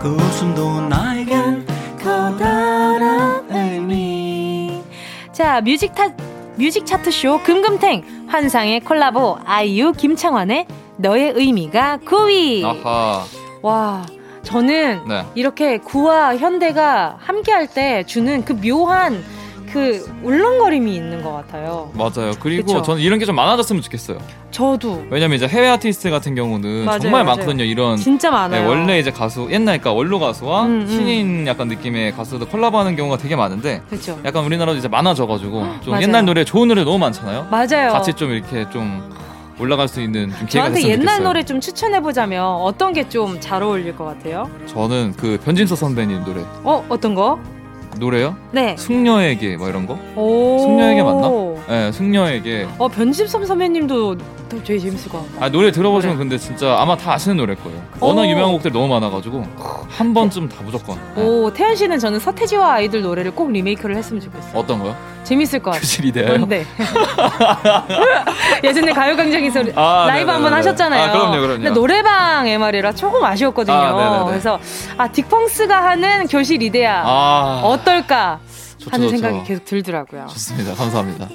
[0.01, 1.65] 그 웃음도 나에겐
[1.97, 4.83] 커다란 의미
[5.31, 6.09] 자, 뮤직 타,
[6.59, 12.65] 뮤직 차트쇼 금금탱 환상의 콜라보 아이유 김창완의 너의 의미가 9위.
[12.65, 13.25] 아하.
[13.63, 14.05] 와,
[14.43, 15.25] 저는 네.
[15.37, 19.23] 이렇게 구와 현대가 함께할 때 주는 그 묘한
[19.73, 21.91] 그 울렁거림이 있는 것 같아요.
[21.95, 22.33] 맞아요.
[22.41, 22.83] 그리고 그쵸?
[22.83, 24.19] 저는 이런 게 좀 많아졌으면 좋겠어요.
[24.51, 27.37] 저도 왜냐면 이제 해외 아티스트 같은 경우는 맞아요, 정말 맞아요.
[27.37, 27.65] 많거든요.
[27.65, 28.63] 이런 진짜 많아요.
[28.63, 30.87] 네, 원래 이제 가수 옛날 그러니까 원로 가수와 음, 음.
[30.89, 34.19] 신인 약간 느낌의 가수들 콜라보하는 경우가 되게 많은데 그렇죠.
[34.25, 36.03] 약간 우리나라도 이제 많아져가지고 좀 맞아요.
[36.03, 37.49] 옛날 노래 좋은 노래 너무 많잖아요.
[37.51, 37.93] 맞아요.
[37.93, 39.03] 같이 좀 이렇게 좀
[39.61, 41.25] 올라갈 수 있는 좀 기회가 저한테 옛날 좋겠어요.
[41.27, 44.49] 노래 좀 추천해 보자면 어떤 게 좀 잘 어울릴 것 같아요?
[44.67, 47.39] 저는 그 변진서 선배님 노래 어, 어떤 거?
[47.99, 48.37] 노래요?
[48.53, 48.77] 네.
[48.77, 49.99] 숙녀에게 뭐 이런 거?
[50.17, 50.59] 오.
[50.59, 51.29] 숙녀에게 맞나?
[51.69, 52.67] 네, 숙녀에게.
[52.79, 54.17] 어, 변집섬 선배님도
[54.49, 55.45] 더 되게 재밌을 것 같아요.
[55.45, 57.83] 아 노래 들어보시면 근데 진짜 아마 다 아시는 노래일 거예요.
[58.01, 58.27] 워낙 오.
[58.27, 59.45] 유명한 곡들이 너무 많아가지고
[59.89, 60.99] 한 번쯤 다 무조건.
[61.15, 61.23] 네.
[61.23, 64.53] 오, 태연 씨는 저는 서태지와 아이들 노래를 꼭 리메이크를 했으면 좋겠어요.
[64.59, 64.97] 어떤 거요?
[65.25, 65.81] 재밌을 것 같아요.
[65.83, 66.45] 교실이 돼요?
[66.49, 66.65] 네.
[68.65, 70.33] 예전에 가요광장에서 아, 라이브 네네네네.
[70.33, 71.03] 한번 하셨잖아요.
[71.03, 71.55] 아, 그럼요, 그럼요.
[71.57, 73.77] 근데 노래방 MR이라 조금 아쉬웠거든요.
[73.77, 74.25] 아.
[74.25, 74.59] 그래서
[74.97, 78.41] 아 딕펑스가 하는 교실 이데아 아 어떨까
[78.79, 79.21] 좋죠, 하는 좋죠.
[79.21, 80.27] 생각이 계속 들더라고요.
[80.29, 80.75] 좋습니다.
[80.75, 81.29] 감사합니다.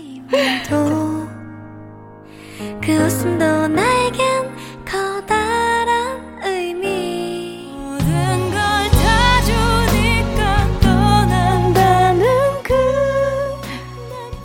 [2.82, 4.56] 또그 웃음도 나에겐
[4.86, 5.14] 그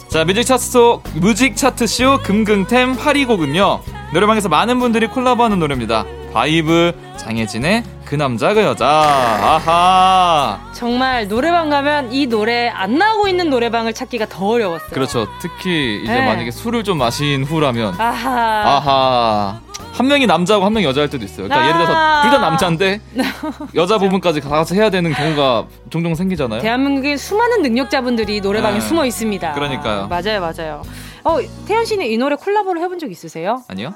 [0.08, 0.24] 자.
[0.24, 3.80] 뮤직 차트 속 뮤직 차트 쇼 금금탱 8위 곡은요.
[4.12, 6.04] 노래방에서 많은 분들이 콜라보하는 노래입니다.
[6.32, 13.50] 바이브 장혜진의 그 남자 그 여자 아하 정말 노래방 가면 이 노래 안 나오고 있는
[13.50, 14.88] 노래방을 찾기가 더 어려웠어요.
[14.90, 15.26] 그렇죠.
[15.42, 16.24] 특히 이제 네.
[16.24, 18.30] 만약에 술을 좀 마신 후라면 아하.
[18.76, 19.60] 아하
[19.92, 21.48] 한 명이 남자고 한 명이 여자일 때도 있어요.
[21.48, 21.68] 그러니까 아.
[21.68, 23.00] 예를 들어서 둘 다 남자인데
[23.76, 26.62] 여자 부분까지 가서 해야 되는 경우가 종종 생기잖아요.
[26.62, 28.80] 대한민국의 수많은 능력자분들이 노래방에 네.
[28.80, 29.52] 숨어 있습니다.
[29.52, 30.08] 그러니까요.
[30.08, 30.82] 맞아요, 맞아요.
[31.24, 31.36] 어,
[31.66, 33.62] 태연 씨는 이 노래 콜라보를 해본 적 있으세요?
[33.68, 33.92] 아니요?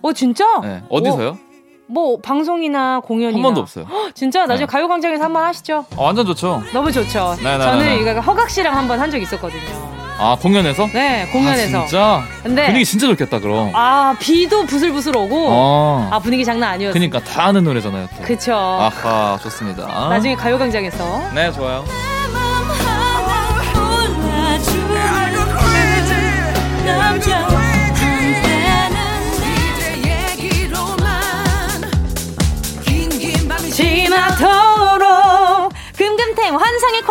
[0.00, 0.44] 어, 진짜?
[0.62, 0.82] 네.
[0.90, 1.38] 어디서요?
[1.88, 3.86] 뭐 방송이나 공연이나 한 번도 없어요.
[3.90, 4.70] 헉, 진짜 나중에 네.
[4.70, 5.84] 가요광장에서 한 번 하시죠.
[5.96, 6.62] 아, 완전 좋죠.
[6.72, 7.36] 너무 좋죠.
[7.42, 8.00] 네, 네, 저는 네, 네.
[8.12, 9.98] 이거 허각 씨랑 한 번 한 적 있었거든요.
[10.20, 10.86] 아 공연에서?
[10.92, 11.78] 네, 공연에서.
[11.78, 12.22] 아, 진짜?
[12.42, 13.70] 근데 분위기 진짜 좋겠다 그럼.
[13.74, 16.08] 아 비도 부슬부슬 오고 어.
[16.10, 16.92] 아 분위기 장난 아니었어요.
[16.92, 18.08] 그니까 다 아는 노래잖아요.
[18.16, 18.22] 또.
[18.22, 18.52] 그쵸.
[18.54, 19.86] 아하 좋습니다.
[20.08, 21.84] 나중에 가요광장에서 네 좋아요.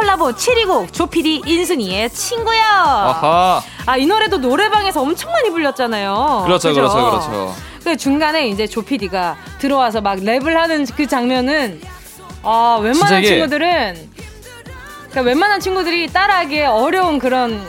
[0.07, 2.63] 콜라보 7위곡 조피디 인순이의 친구야.
[2.65, 3.61] 아하.
[3.85, 6.43] 아 이 노래도 노래방에서 엄청 많이 불렸잖아요.
[6.45, 6.81] 그렇죠 그죠?
[6.81, 7.55] 그렇죠 그렇죠.
[7.83, 11.81] 그 중간에 이제 조피디가 들어와서 막 랩을 하는 그 장면은
[12.43, 14.09] 아 웬만한 친구들은
[15.09, 17.61] 그러니까 웬만한 친구들이 따라하기 어려운 그런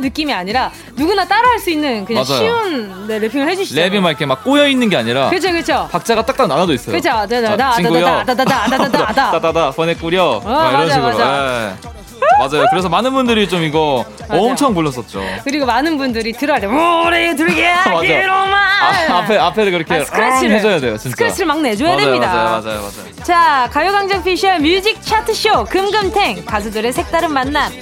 [0.00, 2.38] 느낌이 아니라 누구나 따라할 수 있는 그냥 맞아요.
[2.40, 3.90] 쉬운 네, 래핑을 해주시잖아요.
[3.90, 5.88] 랩이 막 이렇게 막 꼬여 있는 게 아니라 그렇죠 그렇죠.
[5.90, 6.94] 박자가 딱딱 나눠져 있어요.
[6.94, 7.08] 그죠?
[7.10, 8.04] 다다다, 자, 친구요.
[8.04, 9.30] 다다다, 다다다, 다다다.
[9.32, 11.08] 다다다 보내꾸려 막 이런 맞아, 식으로.
[11.18, 11.76] 맞아.
[11.92, 11.95] 예.
[12.38, 12.66] 맞아요.
[12.70, 14.42] 그래서 많은 분들이 좀 이거 맞아요.
[14.42, 15.22] 엄청 불렀었죠.
[15.44, 16.66] 그리고 많은 분들이 들어야 돼.
[16.66, 17.96] 우리 들게 맞아.
[17.96, 18.52] 하기로만.
[18.54, 20.96] 아, 앞에 앞에 그렇게 아, 스크래치를 음 해줘야 돼요.
[20.96, 21.10] 진짜.
[21.16, 22.26] 스크래치를 막 내줘야 맞아요, 됩니다.
[22.26, 23.22] 맞아요, 맞아요, 맞아요.
[23.24, 27.72] 자, 가요광장 피셜 뮤직 차트 쇼 금금탱 가수들의 색다른 만남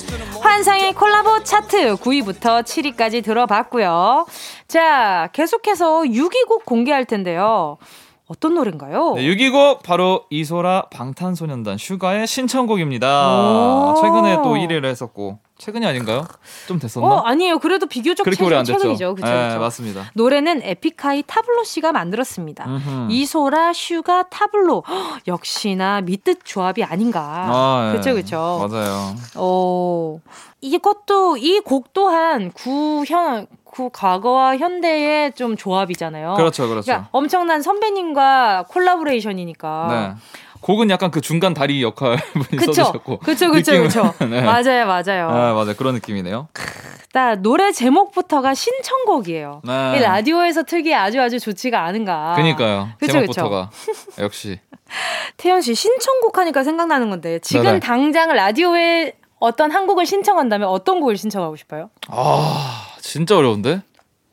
[0.40, 4.26] 환상의 콜라보 차트 9위부터 7위까지 들어봤고요.
[4.68, 7.78] 자, 계속해서 6위 곡 공개할 텐데요.
[8.26, 9.14] 어떤 노래인가요?
[9.16, 13.90] 네, 6위곡 바로 이소라 방탄소년단 슈가의 신청곡입니다.
[13.90, 13.94] 오.
[14.00, 16.26] 최근에 또 1위를 했었고 최근이 아닌가요?
[16.66, 17.06] 좀 됐었나?
[17.06, 17.58] 어, 아니에요.
[17.58, 18.78] 그래도 비교적 그렇게 최근, 오래 안 됐죠.
[18.78, 19.14] 최근이죠.
[19.14, 19.60] 그쵸, 네, 그쵸.
[19.60, 20.10] 맞습니다.
[20.14, 22.64] 노래는 에픽하이 타블로 씨가 만들었습니다.
[22.64, 23.06] 음흠.
[23.12, 24.84] 이소라, 슈가, 타블로.
[24.88, 27.20] 헉, 역시나 믿듣 조합이 아닌가.
[27.22, 27.96] 아, 예.
[27.98, 28.66] 그쵸, 그쵸.
[28.68, 29.14] 맞아요.
[29.36, 30.18] 어,
[30.62, 36.34] 이것도, 이 곡 또한 구현, 구 과거와 현대의 좀 조합이잖아요.
[36.34, 36.84] 그렇죠, 그렇죠.
[36.86, 39.86] 그러니까 엄청난 선배님과 콜라보레이션이니까.
[39.90, 40.20] 네.
[40.60, 42.72] 곡은 약간 그 중간 다리 역할 분이 그쵸.
[42.72, 43.18] 써주셨고.
[43.18, 44.14] 그쵸, 그쵸, 그쵸.
[44.30, 44.42] 네.
[44.42, 45.28] 맞아요, 맞아요.
[45.28, 45.74] 아, 맞아요.
[45.76, 46.46] 그런 느낌이네요.
[47.12, 49.62] 나 노래 제목부터가 신청곡이에요.
[49.64, 49.96] 네.
[49.96, 52.34] 이 라디오에서 틀기 아주 아주 좋지가 않은가.
[52.36, 52.90] 그니까요.
[53.00, 53.70] 그쵸, 제목부터가.
[54.20, 54.60] 역시.
[55.36, 57.80] 태연 씨 신청곡 하니까 생각나는 건데 지금 네네.
[57.80, 61.90] 당장 라디오에 어떤 한 곡을 신청한다면 어떤 곡을 신청하고 싶어요?
[62.08, 63.82] 아, 진짜 어려운데?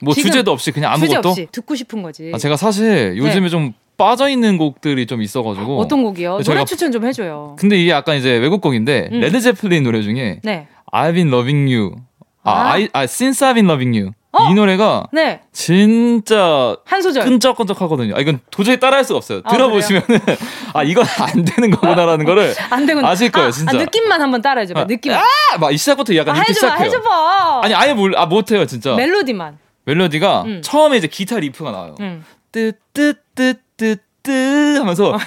[0.01, 1.29] 뭐 주제도 없이 그냥 주제 아무것도?
[1.29, 2.31] 없이 듣고 싶은 거지.
[2.33, 5.77] 아, 제가 사실 요즘에 좀 빠져 있는 곡들이 좀 있어가지고.
[5.77, 6.39] 어떤 곡이요?
[6.39, 7.55] 노래 추천 좀 해줘요.
[7.59, 9.19] 근데 이게 약간 이제 외국 곡인데 음.
[9.19, 10.67] 레드 제플린 노래 중에 네.
[10.91, 11.95] I've been loving you.
[12.43, 12.71] 아, 아.
[12.71, 14.13] I, 아 since I've been loving you.
[14.33, 14.49] 어?
[14.49, 15.41] 이 노래가 네.
[15.51, 17.25] 진짜 한 소절.
[17.25, 18.15] 끈적끈적하거든요.
[18.15, 19.41] 아, 이건 도저히 따라할 수가 없어요.
[19.43, 20.19] 아, 들어보시면 은
[20.73, 23.03] 아 이건 안 되는 거구나라는 거를 안 되군.
[23.03, 23.71] 아실 거예요, 아, 진짜.
[23.77, 24.81] 아, 느낌만 한번 따라해 줘봐.
[24.81, 25.11] 아, 느낌.
[25.13, 25.21] 아,
[25.59, 26.85] 막 이 시작부터 약간 아, 이렇게 해줘봐, 시작해요.
[26.87, 27.61] 해줘봐.
[27.63, 28.95] 아니 아예 몰, 아 못 해요 진짜.
[28.95, 29.57] 멜로디만.
[29.85, 30.61] 멜로디가 음.
[30.63, 31.95] 처음에 이제 기타 리프가 나와요.
[31.99, 32.23] 응.
[32.53, 35.17] 뜨뜨뜨뜨 뜨 하면서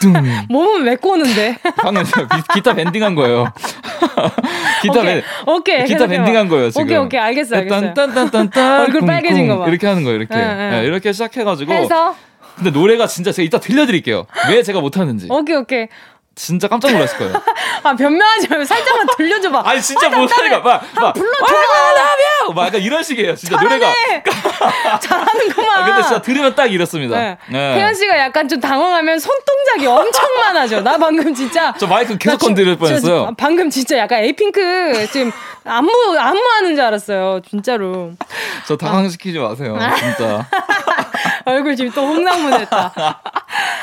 [0.00, 1.58] 뚱뚱 몸은 왜 꼬는데?
[1.76, 2.10] 방금 기-
[2.54, 3.52] 기타 밴딩한 거예요.
[4.82, 5.84] 기타 오케이, 밴 오케이.
[5.84, 6.06] 기타.
[6.06, 6.84] 밴딩한 거예요 지금.
[6.84, 7.94] 오케이, 오케이, 알겠어, 알겠어요.
[7.94, 9.68] 딴딴딴딴딴 얼굴 빨개진 거 봐.
[9.68, 10.70] 이렇게 하는 거예요 이렇게 응, 응.
[10.70, 11.72] 네, 이렇게 시작해가지고.
[11.72, 12.14] 해서
[12.56, 14.26] 근데 노래가 진짜 제가 이따 들려드릴게요.
[14.50, 15.26] 왜 제가 못하는지.
[15.30, 15.86] 오케이, 오케이.
[16.38, 17.32] 진짜 깜짝 놀랐을 거예요.
[17.82, 19.62] 아 변명하지 말고 살짝만 들려줘봐.
[19.66, 22.54] 아니 진짜 못하니까 막, 막 불러, 아, I love you!
[22.54, 23.34] 막 약간 이런 식이에요.
[23.34, 23.92] 진짜 노래가.
[25.00, 25.80] 잘하는구만.
[25.80, 27.18] 아, 근데 진짜 들으면 딱 이렇습니다.
[27.18, 27.36] 네.
[27.48, 27.74] 네.
[27.74, 30.80] 태연 씨가 약간 좀 당황하면 손 동작이 엄청 많아져.
[30.80, 31.74] 나 방금 진짜.
[31.76, 33.34] 저 마이크 계속 건드릴 저- 뻔했어요.
[33.36, 35.32] 방금 진짜 약간 에이핑크 지금
[35.64, 37.40] 안무 안무하는 줄 알았어요.
[37.48, 38.12] 진짜로.
[38.66, 39.76] 저 당황시키지 마세요.
[39.98, 40.46] 진짜.
[41.44, 43.20] 얼굴 지금 또 홍당무냈다.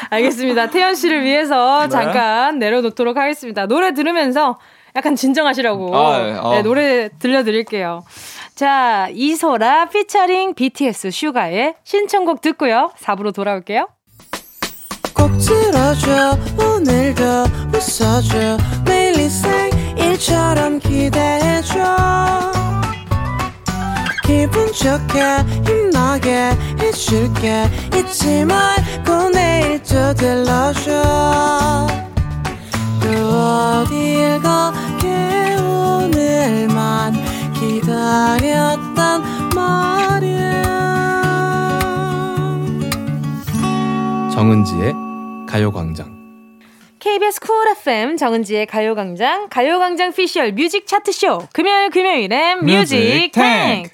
[0.09, 0.69] 알겠습니다.
[0.69, 1.89] 태연 씨를 위해서 네.
[1.89, 3.65] 잠깐 내려놓도록 하겠습니다.
[3.67, 4.57] 노래 들으면서
[4.95, 6.33] 약간 진정하시라고 아, 예.
[6.33, 6.49] 어.
[6.51, 8.03] 네, 노래 들려드릴게요.
[8.55, 12.91] 자, 이소라 피처링 BTS 슈가의 신청곡 듣고요.
[12.99, 13.87] 4부로 돌아올게요.
[15.13, 17.23] 꼭 들어줘 오늘도
[17.73, 21.73] 웃어줘 매일 일상일처럼 기대해줘
[24.25, 25.21] 기분 좋게
[25.65, 27.65] 힘나게 해줄게
[27.95, 31.87] 잊지 말고 내일 또 들러줘
[33.05, 37.13] 또 어딜 가게 오늘만
[37.53, 39.21] 기다렸단
[39.53, 40.63] 말이야
[44.33, 44.93] 정은지의
[45.47, 46.15] 가요광장.
[46.97, 53.91] KBS Cool FM 정은지의 가요광장 가요광장 피셜 뮤직 차트쇼 금요일 금요일엔 뮤직 뮤직 탱크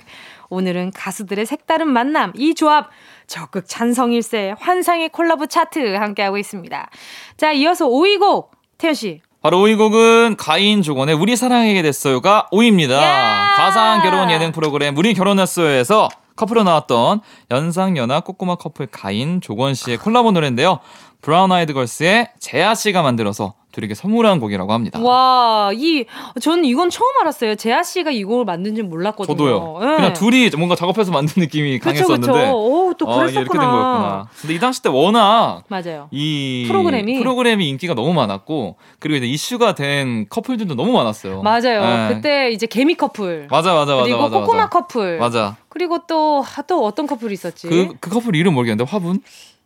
[0.47, 2.89] 오늘은 가수들의 색다른 만남 이 조합
[3.28, 6.89] 적극 찬성일세 환상의 콜라보 차트 함께하고 있습니다.
[7.36, 12.93] 자 이어서 5위 곡 태연 씨 바로 5위 곡은 가인 조권의 우리 사랑하게 됐어요가 5위입니다.
[12.93, 13.53] 야!
[13.55, 17.21] 가상 결혼 예능 프로그램 우리 결혼했어요에서 커플로 나왔던
[17.51, 20.79] 연상연하 꼬꼬마 커플 가인 조권 씨의 콜라보 노래인데요.
[21.21, 24.99] 브라운 아이드 걸스의 제아 씨가 만들어서 둘에게 선물한 곡이라고 합니다.
[24.99, 26.05] 와, 이,
[26.41, 27.55] 저는 이건 처음 알았어요.
[27.55, 29.36] 제아 씨가 이 곡을 만든 줄 몰랐거든요.
[29.36, 29.80] 저도요.
[29.82, 29.95] 예.
[29.95, 32.28] 그냥 둘이 뭔가 작업해서 만든 느낌이 그쵸, 강했었는데.
[32.28, 32.51] 그쵸.
[32.53, 33.72] 오, 또 어, 이게 이렇게 된 그랬었구나.
[33.72, 34.28] 거였구나.
[34.41, 36.07] 근데 이 당시 때 워낙 맞아요.
[36.11, 37.19] 이 프로그램이?
[37.19, 41.41] 프로그램이 인기가 너무 많았고 그리고 이제 이슈가 된 커플들도 너무 많았어요.
[41.41, 41.82] 맞아요.
[42.09, 42.13] 네.
[42.15, 43.47] 그때 이제 개미 커플.
[43.49, 44.39] 맞아 맞아 맞아 그리고 맞아.
[44.39, 44.69] 꼬꼬마 맞아.
[44.69, 45.17] 커플.
[45.17, 45.55] 맞아.
[45.69, 47.69] 그리고 또, 아, 또 어떤 커플이 있었지?
[47.69, 49.22] 그, 그 커플 이름 모르겠는데 화분?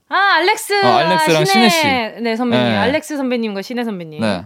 [0.07, 0.85] 아, 알렉스.
[0.85, 1.83] 어, 알렉스랑 신혜 씨.
[2.21, 2.63] 네, 선배님.
[2.65, 2.77] 네.
[2.77, 4.21] 알렉스 선배님과 신혜 선배님.
[4.21, 4.43] 네.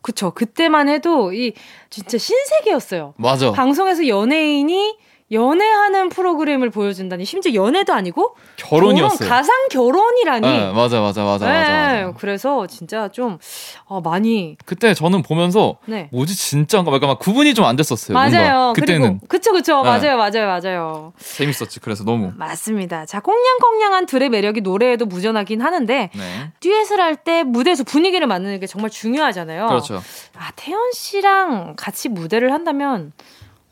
[0.00, 0.30] 그쵸.
[0.30, 1.52] 그때만 해도 이
[1.90, 3.14] 진짜 신세계였어요.
[3.16, 3.52] 맞아.
[3.52, 4.96] 방송에서 연예인이
[5.30, 9.18] 연애하는 프로그램을 보여준다니 심지어 연애도 아니고 결혼이었어요.
[9.18, 10.46] 결혼, 가상 결혼이라니.
[10.46, 11.70] 네, 맞아 맞아 맞아 네, 맞아.
[11.72, 12.12] 맞아.
[12.18, 13.38] 그래서 진짜 좀
[13.84, 16.08] 어, 많이 그때 저는 보면서 네.
[16.12, 18.14] 뭐지 진짜인가 막, 막 구분이 좀 안 됐었어요.
[18.14, 18.52] 맞아요.
[18.54, 18.72] 뭔가.
[18.74, 19.88] 그때는 그리고 그쵸 그쵸 네.
[19.88, 21.12] 맞아요 맞아요 맞아요.
[21.18, 21.80] 재밌었지.
[21.80, 22.32] 그래서 너무.
[22.36, 23.06] 맞습니다.
[23.06, 26.50] 자 꽁냥꽁냥한 둘의 매력이 노래에도 무전하긴 하는데 네.
[26.60, 29.66] 듀엣을 할 때 무대에서 분위기를 만드는 게 정말 중요하잖아요.
[29.68, 30.02] 그렇죠.
[30.36, 33.12] 아 태연 씨랑 같이 무대를 한다면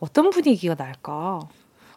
[0.01, 1.41] 어떤 분위기가 날까?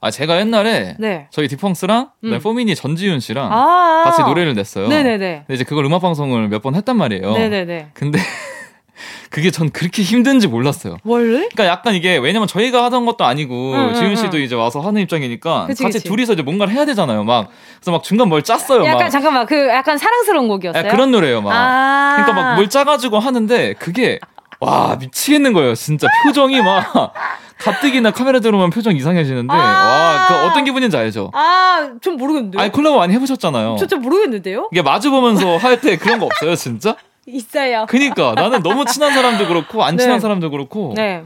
[0.01, 1.28] 아 제가 옛날에 네.
[1.32, 2.39] 저희 디펑스랑 음.
[2.43, 4.88] 포미니 전지윤 씨랑 아 같이 노래를 냈어요.
[4.89, 5.43] 네네네.
[5.47, 7.32] 근데 이제 그걸 음악 방송을 몇 번 했단 말이에요.
[7.34, 7.91] 네네네.
[7.93, 8.20] 근데
[9.30, 10.97] 그게 전 그렇게 힘든지 몰랐어요.
[11.06, 11.38] 원래?
[11.54, 14.41] 그러니까 약간 이게 왜냐면 저희가 하던 것도 아니고 응, 응, 지윤 씨도 응.
[14.43, 16.10] 이제 와서 하는 입장이니까 그치, 같이 그치.
[16.10, 17.24] 둘이서 이제 뭔가를 해야 되잖아요.
[17.24, 17.49] 막
[17.80, 18.84] 그래서 막 중간 뭘 짰어요.
[18.86, 20.91] 약간 막 잠깐만 그 약간 사랑스러운 아, 곡이었어요.
[20.91, 21.41] 그런 노래예요.
[21.41, 22.16] 막 아.
[22.18, 24.20] 그러니까 막 뭘 짜가지고 하는데 그게
[24.64, 25.76] 와 미치겠는 거예요.
[25.76, 27.14] 진짜 표정이 막
[27.59, 30.28] 가뜩이나 카메라 들어오면 표정 이상해지는데 아.
[30.30, 31.32] 와그 어떤 기분인지 알죠?
[31.34, 32.61] 아, 좀 모르겠는데요.
[32.61, 33.76] 아니 콜라보 많이 해보셨잖아요.
[33.78, 34.70] 저좀 모르겠는데요.
[34.72, 36.95] 이게 마주 보면서 할 때 그런 거 없어요, 진짜?
[37.26, 37.86] 있어요.
[37.89, 40.20] 그니까 나는 너무 친한 사람도 그렇고 안 친한 네.
[40.20, 41.24] 사람도 그렇고 네.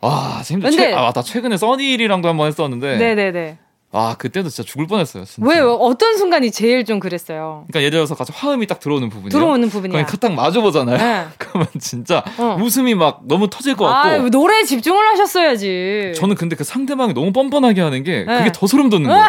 [0.00, 0.70] 와 재밌다.
[0.70, 3.58] 근데- 최, 아 맞다 최근에 써니일이랑도 한번 했었는데 네네네.
[3.92, 5.24] 아 그때도 진짜 죽을 뻔했어요.
[5.24, 5.48] 진짜.
[5.48, 5.72] 왜요?
[5.74, 7.64] 어떤 순간이 제일 좀 그랬어요?
[7.68, 9.30] 그러니까 예를 들어서 같이 화음이 딱 들어오는 부분이요.
[9.30, 10.04] 들어오는 부분이야.
[10.04, 10.96] 그냥 딱 마주 보잖아요.
[10.96, 11.26] 네.
[11.38, 12.56] 그러면 진짜 어.
[12.60, 14.08] 웃음이 막 너무 터질 것 같고.
[14.08, 16.12] 아, 노래에 집중을 하셨어야지.
[16.14, 18.38] 저는 근데 그 상대방이 너무 뻔뻔하게 하는 게 네.
[18.38, 19.24] 그게 더 소름 돋는 거예요.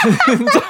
[0.36, 0.60] 진짜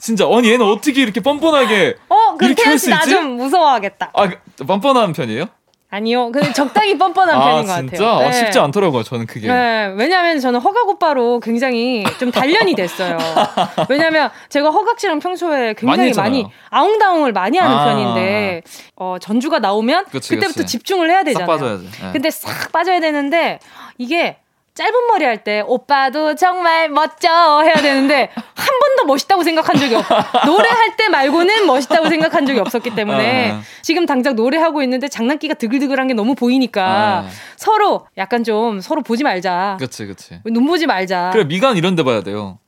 [0.00, 3.10] 진짜 아니 얘는 어떻게 이렇게 뻔뻔하게 어, 그럼 이렇게 태연 할씨수나 있지?
[3.10, 4.10] 좀 무서워하겠다.
[4.14, 5.46] 아 그- 뻔뻔한 편이에요?
[5.94, 6.32] 아니요.
[6.32, 8.28] 근데 적당히 뻔뻔한 아 편인 것 진짜 같아요.
[8.28, 9.04] 아, 쉽지 않더라고요.
[9.04, 9.46] 저는 그게.
[9.46, 13.16] 네, 왜냐하면 저는 허각 오빠로 굉장히 좀 단련이 됐어요.
[13.88, 16.46] 왜냐하면 제가 허각 씨랑 평소에 굉장히 많이 많이.
[16.70, 17.84] 아웅다웅을 많이 하는 아.
[17.84, 18.62] 편인데
[18.96, 20.78] 어, 전주가 나오면 그치, 그때부터 그치.
[20.78, 21.46] 집중을 해야 싹 되잖아요.
[21.46, 21.84] 빠져야지.
[21.84, 22.12] 네.
[22.12, 23.60] 근데 싹 빠져야 되는데
[23.96, 24.38] 이게
[24.74, 27.28] 짧은 머리 할 때 오빠도 정말 멋져
[27.62, 30.04] 해야 되는데 한 번도 멋있다고 생각한 적이 없.
[30.46, 33.62] 노래할 때 말고는 멋있다고 생각한 적이 없었기 때문에 아.
[33.82, 36.84] 지금 당장 노래하고 있는데 장난기가 드글드글한 게 너무 보이니까
[37.24, 37.28] 아.
[37.56, 39.76] 서로 약간 좀 서로 보지 말자.
[39.78, 40.40] 그치 그치.
[40.44, 41.30] 눈 보지 말자.
[41.32, 42.58] 그래 미간 이런 데 봐야 돼요.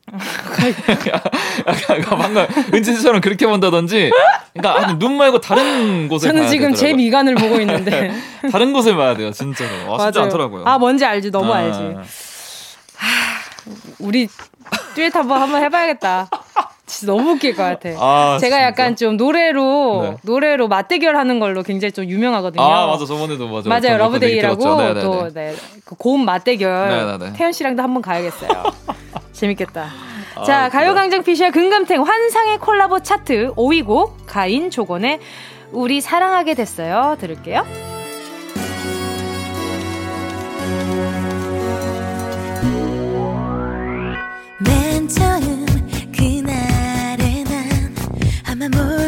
[1.67, 4.11] 약간 방금 은지 씨처럼 그렇게 본다든지.
[4.53, 6.95] 그러니까 아니, 눈 말고 다른 곳을 저는 지금 제 되더라고요.
[6.97, 8.13] 미간을 보고 있는데.
[8.51, 9.69] 다른 곳을 봐야 돼요 진짜로.
[9.93, 10.25] 아, 쉽지 맞아요.
[10.27, 10.63] 않더라고요.
[10.65, 11.57] 아 뭔지 알지, 너무 아.
[11.57, 11.95] 알지.
[13.99, 14.29] 우리
[14.95, 16.29] 듀엣 한번 한번 해봐야겠다.
[16.87, 17.89] 진짜 너무 웃길 것 같아.
[17.99, 18.63] 아, 제가 진짜.
[18.63, 20.17] 약간 좀 노래로 네.
[20.23, 22.63] 노래로 맞대결 하는 걸로 굉장히 좀 유명하거든요.
[22.63, 23.69] 아 맞아 저번에도 맞아.
[23.69, 23.97] 맞아요.
[23.97, 24.77] Love Day라고 들었죠.
[24.81, 25.01] 네네네.
[25.01, 25.53] 또 네.
[25.85, 27.33] 그 고음 맞대결 네네네.
[27.33, 28.49] 태연 씨랑도 한번 가야겠어요.
[29.33, 29.89] 재밌겠다.
[30.35, 30.69] 아, 자.
[30.69, 35.19] 가요광장 피셜 금금탱 환상의 콜라보 차트 5위 곡 가인 조권의
[35.71, 37.17] 우리 사랑하게 됐어요.
[37.19, 37.96] 들을게요.
[48.75, 49.06] 아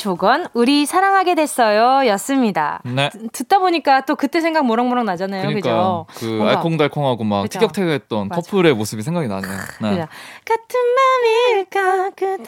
[0.00, 2.08] 조권 우리 사랑하게 됐어요.
[2.08, 2.80] 였습니다.
[2.84, 3.10] 네.
[3.32, 5.42] 듣다 보니까 또 그때 생각 모락모락 나잖아요.
[5.42, 6.06] 그러니까 그죠?
[6.14, 7.58] 그 알콩달콩하고 막 그죠.
[7.58, 8.40] 티격태격했던 맞아.
[8.40, 9.50] 커플의 모습이 생각이 나네요.
[9.82, 10.06] 네.
[10.44, 12.38] 같은 맘일까 그대와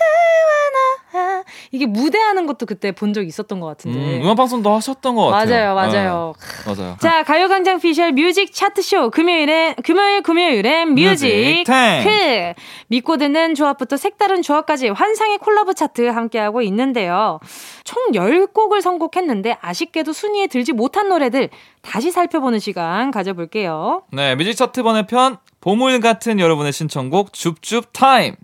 [1.12, 3.98] 나 이게 무대하는 것도 그때 본 적 있었던 것 같은데.
[3.98, 5.74] 음, 음악 방송도 하셨던 것 같아요.
[5.74, 6.34] 맞아요, 맞아요.
[6.64, 6.96] 네, 맞아요.
[6.98, 9.10] 자, 가요광장 피셜 뮤직 차트쇼.
[9.10, 11.26] 금요일엔, 금요일, 금요일엔 뮤직.
[11.26, 12.04] 뮤직 탱.
[12.04, 12.54] 크.
[12.86, 17.38] 믿고 듣는 조합부터 색다른 조합까지 환상의 콜라보 차트 함께하고 있는데요.
[17.84, 21.50] 총 10곡을 선곡했는데 아쉽게도 순위에 들지 못한 노래들
[21.82, 24.02] 다시 살펴보는 시간 가져볼게요.
[24.12, 28.34] 네, 뮤직 차트 번외편 보물 같은 여러분의 신청곡 줍줍 타임.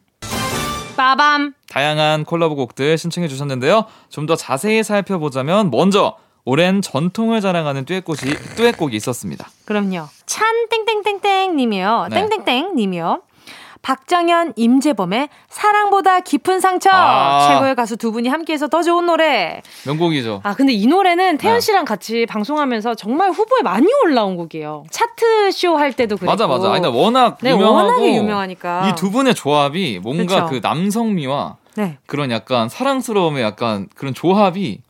[0.97, 1.55] 빠밤.
[1.71, 3.85] 다양한 콜라보 곡들 신청해 주셨는데요.
[4.11, 8.19] 좀 더 자세히 살펴보자면 먼저 오랜 전통을 자랑하는 듀엣곡이
[8.57, 9.49] 듀엣곡이 있었습니다.
[9.65, 10.07] 그럼요.
[10.27, 12.09] 찬 땡땡땡땡 님이요.
[12.11, 12.27] 네.
[12.29, 13.23] 땡땡땡 님이요.
[13.83, 16.91] 박정현, 임재범의 사랑보다 깊은 상처.
[16.93, 17.49] 아.
[17.49, 19.63] 최고의 가수 두 분이 함께해서 더 좋은 노래.
[19.87, 20.41] 명곡이죠.
[20.45, 21.61] 아, 근데 이 노래는 태연 네.
[21.61, 24.85] 씨랑 같이 방송하면서 정말 후보에 많이 올라온 곡이에요.
[24.91, 26.31] 차트쇼 할 때도 그랬고.
[26.31, 26.71] 맞아 맞아.
[26.73, 28.89] 아니, 근데 워낙 네, 유명하고 워낙에 유명하니까.
[28.91, 30.61] 이 두 분의 조합이 뭔가 그쵸.
[30.61, 31.97] 그 남성미와 네.
[32.07, 34.81] 그런 약간 사랑스러움의 약간 그런 조합이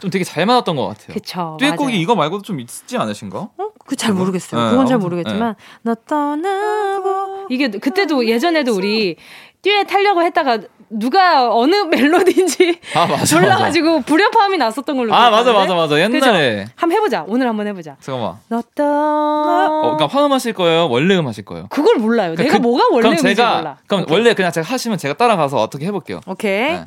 [0.00, 1.14] 좀 되게 잘 맞았던 것 같아요.
[1.14, 1.56] 그쵸.
[1.60, 2.00] 듀엣곡이.
[2.00, 3.50] 이거 말고도 좀 있지 않으신가?
[3.86, 4.60] 그잘 모르겠어요.
[4.60, 9.16] 네, 그건 잘 아무튼, 모르겠지만 너 떠나고 이게 그때도 예전에도 우리
[9.62, 10.58] 듀엣 하려고 했다가
[10.94, 13.38] 누가 어느 멜로디인지 아 맞아.
[13.40, 15.12] 몰라가지고 불협화음이 났었던 걸로.
[15.14, 15.74] 아 맞아 기억하는데?
[15.74, 16.00] 맞아 맞아.
[16.00, 17.24] 옛날에 한번 해보자.
[17.26, 17.96] 오늘 한번 해보자.
[18.00, 18.34] 잠깐만.
[18.48, 19.66] 너 떠나.
[19.68, 20.88] 어, 그러니까 화음 하실 거예요?
[20.88, 21.66] 원래 음 하실 거예요?
[21.70, 22.34] 그걸 몰라요.
[22.34, 23.76] 내가 그- 뭐가 원래 그럼 음인지 제가 몰라.
[23.86, 26.20] 그럼 원래 그냥 제가 하시면 제가 따라가서 어떻게 해볼게요.
[26.26, 26.72] 오케이.
[26.72, 26.84] 네.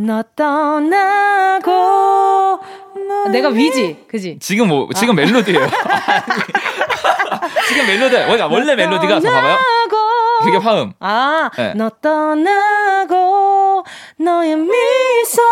[0.00, 1.70] 너 떠나고
[3.32, 4.38] 내가 위지, 그지?
[4.40, 5.66] 지금 뭐 지금 멜로디예요.
[7.68, 9.58] 지금 멜로디 원래 원래 멜로디가 자 봐봐요.
[10.44, 10.92] 그게 화음.
[11.00, 11.74] 아, 네.
[11.74, 13.84] 너 떠나고
[14.18, 15.42] 너의 미소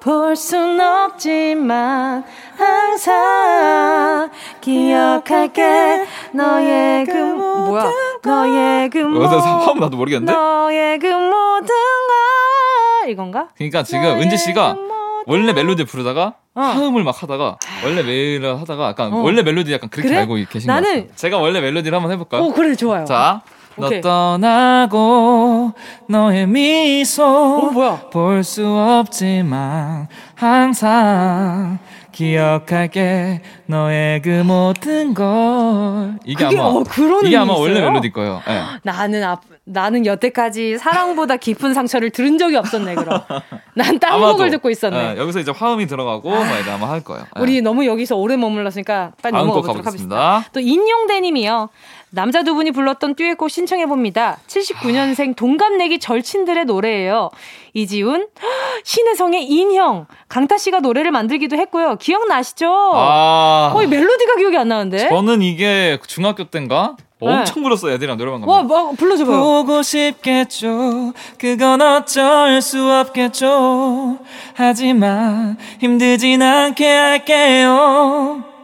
[0.00, 2.24] 볼 순 없지만
[2.56, 4.30] 항상
[4.60, 7.90] 기억할게 너의 그 뭐야
[8.22, 10.32] 너의 그 어, 나 화음 모든 나도 모르겠는데.
[10.32, 13.48] 너의 그 모든 걸 이건가?
[13.56, 14.76] 그러니까 지금 은지 씨가
[15.26, 16.60] 원래 멜로디 부르다가 어.
[16.60, 19.18] 화음을 막 하다가 원래 메일을 하다가 약간 어.
[19.22, 20.20] 원래 멜로디 약간 그렇게 그래?
[20.20, 21.16] 알고 계신 것 나는- 같아요.
[21.16, 22.42] 제가 원래 멜로디를 한번 해볼까요?
[22.42, 23.04] 오 그래 좋아요.
[23.04, 24.00] 자, 너 오케이.
[24.00, 25.72] 떠나고
[26.08, 28.08] 너의 미소 어, 뭐야?
[28.10, 31.78] 볼수 없지만 항상
[32.16, 37.78] 기억할게 너의 그 모든 걸 이게 그게, 아마 어, 그런 이게 아마 원래?
[37.78, 38.40] 멜로디 거예요.
[38.48, 38.62] 예.
[38.82, 43.20] 나는 앞, 나는 여태까지 사랑보다 깊은 상처를 들은 적이 없었네, 그럼.
[43.74, 45.14] 난딴 아마도, 곡을 듣고 있었네.
[45.16, 47.26] 예, 여기서 이제 화음이 들어가고 막 이제 아마 할 거예요.
[47.36, 47.40] 예.
[47.40, 50.16] 우리 너무 여기서 오래 머물렀으니까 빨리 다음 넘어가 곡 보도록 하겠습니다.
[50.16, 50.50] 가보겠습니다.
[50.54, 51.68] 또 인용대님이요.
[52.16, 54.38] 남자 두 분이 불렀던 듀엣곡 신청해 봅니다.
[54.46, 57.28] 79년생 동갑내기 절친들의 노래예요.
[57.74, 58.28] 이지훈,
[58.84, 61.96] 신혜성의 인형, 강타 씨가 노래를 만들기도 했고요.
[61.96, 62.72] 기억나시죠?
[62.94, 63.70] 아.
[63.74, 65.10] 거의 멜로디가 기억이 안 나는데.
[65.10, 67.28] 저는 이게 중학교 때인가 네.
[67.28, 68.54] 엄청 불렀어요 애들이랑 노래방 가면.
[68.56, 69.38] 와, 뭐 불러줘봐요.
[69.38, 71.12] 보고 싶겠죠.
[71.36, 74.18] 그건 어쩔 수 없겠죠.
[74.54, 78.55] 하지만 힘들진 않게 할게요.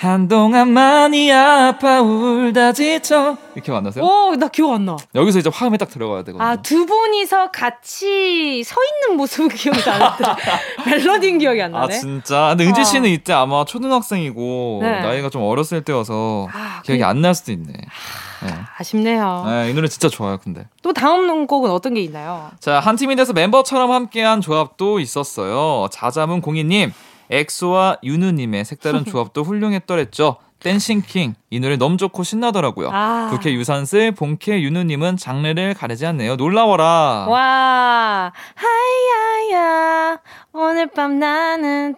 [0.00, 3.36] 한동안 많이 아파 울다 지쳐.
[3.56, 4.04] 이렇게 만나세요?
[4.04, 4.96] 오, 나 기억 안 나.
[5.14, 6.42] 여기서 이제 화음이 딱 들어가야 되거든요.
[6.48, 10.24] 아, 두 분이서 같이 서 있는 모습은 기억이 나는데
[10.86, 11.98] 멜로디는 기억이 안아 나네.
[11.98, 12.48] 진짜.
[12.50, 12.84] 근데 은지 어.
[12.84, 15.00] 씨는 이때 아마 초등학생이고 네.
[15.00, 17.72] 나이가 좀 어렸을 때여서 아, 기억이 그- 안날 수도 있네.
[17.72, 18.54] 네.
[18.78, 19.44] 아쉽네요.
[19.48, 20.38] 네, 이 노래 진짜 좋아요.
[20.38, 20.64] 근데.
[20.82, 22.52] 또 다음 곡은 어떤 게 있나요?
[22.60, 25.88] 자, 한 팀이 돼서 멤버처럼 함께한 조합도 있었어요.
[25.90, 26.92] 자자문 공이님,
[27.30, 30.36] 엑소와 유느님의 색다른 조합도 훌륭했더랬죠.
[30.60, 32.90] Dancing King 이 노래 너무 좋고 신나더라고요.
[32.92, 33.28] 아.
[33.30, 36.36] 부캐 유산슬, 본캐 유느님은 장르를 가리지 않네요.
[36.36, 37.26] 놀라워라.
[37.28, 40.18] 와, 하이야야,
[40.52, 41.94] 오늘 밤 나는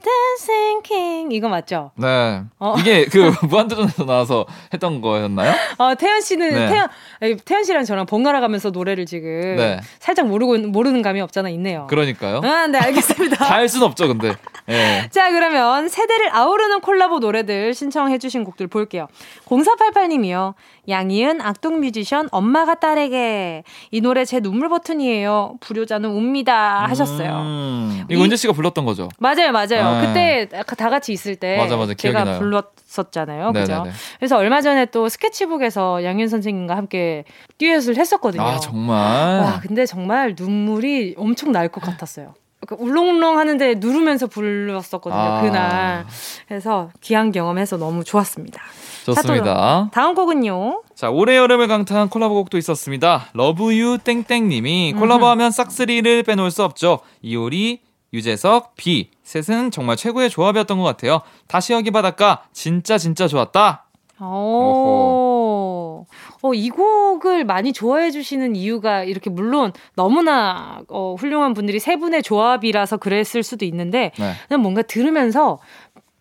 [0.84, 1.34] king.
[1.34, 1.90] 이거 맞죠?
[1.96, 2.76] 네, 어.
[2.78, 5.52] 이게 그 무한도전에서 나와서 했던 거였나요?
[5.78, 6.68] 어, 태연 씨는, 네.
[6.68, 6.88] 태연,
[7.20, 9.80] 아니, 태연 씨랑 저랑 번갈아 가면서 노래를 지금 네.
[9.98, 11.86] 살짝 모르고, 모르는 감이 없잖아, 있네요.
[11.88, 12.40] 그러니까요.
[12.44, 13.36] 아, 네, 알겠습니다.
[13.50, 14.34] 다 할 순 없죠, 근데.
[14.68, 15.08] 예.
[15.11, 19.07] 자, 그러면 세대를 아우르는 콜라보 노래들 신청해주신 곡들 볼게요.
[19.46, 20.55] 0488님이요.
[20.88, 25.55] 양희은 악동 뮤지션 엄마가 딸에게 이 노래 제 눈물 버튼이에요.
[25.61, 27.30] 불효자는 웁니다 하셨어요.
[27.42, 29.09] 음, 이거 이- 은재 씨가 불렀던 거죠?
[29.18, 30.01] 맞아요, 맞아요.
[30.01, 30.46] 네.
[30.46, 31.94] 그때 다 같이 있을 때 맞아, 맞아.
[31.94, 32.38] 제가 나요.
[32.38, 33.53] 불렀었잖아요.
[33.53, 33.72] 그죠?
[33.72, 33.90] 네네네.
[34.18, 37.24] 그래서 얼마 전에 또 스케치북에서 양윤 선생님과 함께
[37.59, 38.42] 듀엣을 했었거든요.
[38.42, 39.40] 아, 정말.
[39.40, 42.34] 와, 근데 정말 눈물이 엄청 날 것 같았어요.
[42.61, 45.40] 그러니까 울렁울렁 하는데 누르면서 불렀었거든요, 아.
[45.42, 46.06] 그날.
[46.46, 48.61] 그래서 귀한 경험해서 너무 좋았습니다.
[49.06, 49.88] 좋습니다.
[49.92, 50.82] 다음 곡은요.
[50.94, 53.26] 자, 올해 여름을 강타한 콜라보곡도 있었습니다.
[53.32, 57.00] 러브유 땡땡님이 콜라보하면 싹쓸이를 빼놓을 수 없죠.
[57.22, 57.80] 이효리,
[58.12, 61.22] 유재석, 비 셋은 정말 최고의 조합이었던 것 같아요.
[61.46, 63.86] 다시 여기 바닷가 진짜 진짜 좋았다.
[64.20, 65.30] 오.
[66.42, 72.22] 어, 이 곡을 많이 좋아해 주시는 이유가 이렇게 물론 너무나 어, 훌륭한 분들이 세 분의
[72.22, 74.32] 조합이라서 그랬을 수도 있는데 네.
[74.48, 75.59] 그냥 뭔가 들으면서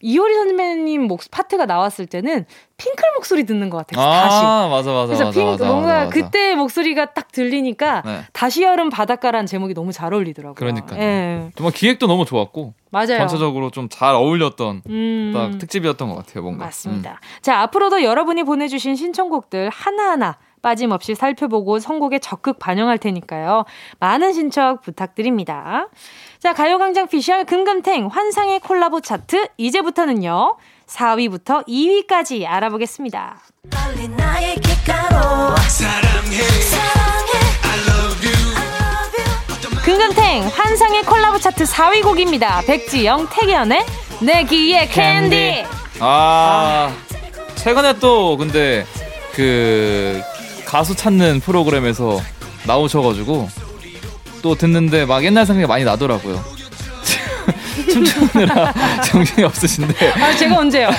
[0.01, 2.45] 이효리 선배님 목 파트가 나왔을 때는
[2.77, 4.05] 핑클 목소리 듣는 것 같아요.
[4.05, 4.37] 다시.
[4.45, 5.65] 아, 맞아 맞아 그래서 맞아 핑 맞아.
[5.65, 6.09] 뭔가 맞아, 맞아.
[6.11, 8.21] 그때 목소리가 딱 들리니까 네.
[8.31, 10.55] 다시 여름 바닷가라는 제목이 너무 잘 어울리더라고요.
[10.55, 11.01] 그러니까요.
[11.01, 11.51] 예.
[11.55, 13.17] 정말 기획도 너무 좋았고 맞아요.
[13.17, 15.31] 전체적으로 좀 잘 어울렸던 음.
[15.33, 16.65] 딱 특집이었던 것 같아요, 뭔가.
[16.65, 17.19] 맞습니다.
[17.41, 23.65] 자, 앞으로도 여러분이 보내주신 신청곡들 하나하나 빠짐없이 살펴보고 선곡에 적극 반영할 테니까요.
[23.99, 25.87] 많은 신청 부탁드립니다.
[26.39, 30.57] 자, 가요광장 피셜 금금탱 환상의 콜라보 차트 이제부터는요.
[30.87, 33.39] 4위부터 2위까지 알아보겠습니다.
[33.69, 37.31] 빨리 나에게 가로 사랑해 사랑해
[37.63, 38.49] I love you
[39.83, 42.61] 금금탱 환상의 콜라보 차트 4위 곡입니다.
[42.61, 43.85] 백지영, 택연의
[44.21, 45.65] 내 귀에 캔디.
[45.99, 46.93] 아,
[47.55, 48.85] 최근에 또 근데
[49.33, 50.21] 그
[50.69, 52.21] 가수 찾는 프로그램에서
[52.67, 53.49] 나오셔가지고
[54.43, 56.39] 또 듣는데 막 옛날 생각이 많이 나더라고요.
[57.91, 58.71] 춤추느라
[59.03, 60.11] 정신이 없으신데.
[60.13, 60.89] 아, 제가 언제요?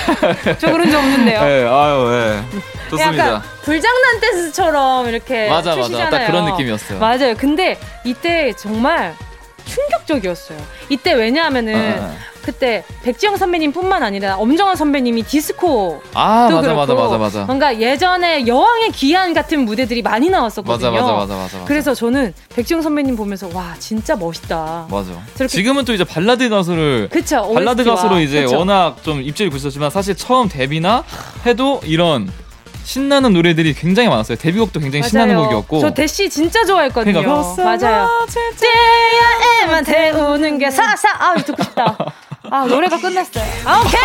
[0.59, 1.41] 저 그런 적 없는데요.
[1.41, 2.59] 네, 아유, 예.
[2.89, 3.25] 좋습니다.
[3.27, 5.83] 약간 불장난 댄스처럼 이렇게 맞아, 맞아.
[5.83, 6.09] 추시잖아요.
[6.09, 6.99] 딱 그런 느낌이었어요.
[6.99, 7.33] 맞아요.
[7.37, 9.15] 근데 이때 정말
[9.71, 10.57] 충격적이었어요.
[10.89, 12.11] 이때 왜냐하면은 아, 아.
[12.41, 17.45] 그때 백지영 선배님뿐만 아니라 엄정화 선배님이 디스코 아, 도 맞아, 그렇고 맞아, 맞아, 맞아.
[17.45, 20.91] 뭔가 예전에 여왕의 귀환 같은 무대들이 많이 나왔었거든요.
[20.91, 21.65] 맞아, 맞아, 맞아, 맞아, 맞아.
[21.67, 24.87] 그래서 저는 백지영 선배님 보면서 와 진짜 멋있다.
[24.89, 25.47] 맞아.
[25.47, 27.95] 지금은 또 이제 발라드 가수를 그쵸, 발라드 OST 와.
[27.95, 28.57] 가수로 이제 그쵸.
[28.57, 31.03] 워낙 좀 입지를 굳혔지만 사실 처음 데뷔나
[31.45, 32.27] 해도 이런
[32.83, 34.37] 신나는 노래들이 굉장히 많았어요.
[34.37, 35.47] 데뷔곡도 굉장히 신나는 맞아요.
[35.47, 35.79] 곡이었고.
[35.81, 37.21] 저 대시 진짜 좋아했거든요.
[37.21, 38.09] 그러니까 맞아요.
[38.59, 41.09] 떼야에만 태우는 게 사사.
[41.19, 41.97] 아 듣고 싶다.
[42.49, 43.43] 아 노래가 끝났어요.
[43.65, 44.01] 아, 오케이.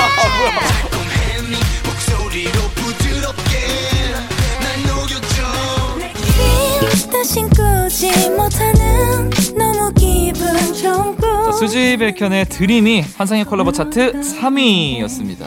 [11.47, 15.47] 자, 수지 백현의 드림이 환상의 콜라보 차트 3위였습니다.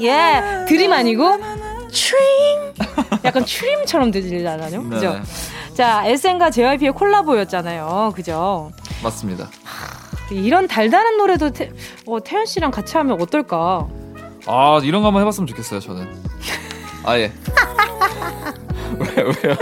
[0.00, 1.38] 예, 드림 아니고
[1.88, 2.74] 트림.
[3.24, 4.88] 약간 트림처럼 들리잖아요.
[4.88, 5.12] 그죠?
[5.14, 5.22] 네.
[5.74, 8.12] 자, SN과 JYP의 콜라보였잖아요.
[8.14, 8.70] 그죠?
[9.02, 9.48] 맞습니다.
[10.30, 11.70] 이런 달달한 노래도 태,
[12.06, 13.86] 어, 태연 씨랑 같이 하면 어떨까?
[14.46, 16.06] 아 이런 거 한번 해봤으면 좋겠어요 저는.
[17.04, 17.32] 아예.
[18.98, 19.56] 왜 왜요?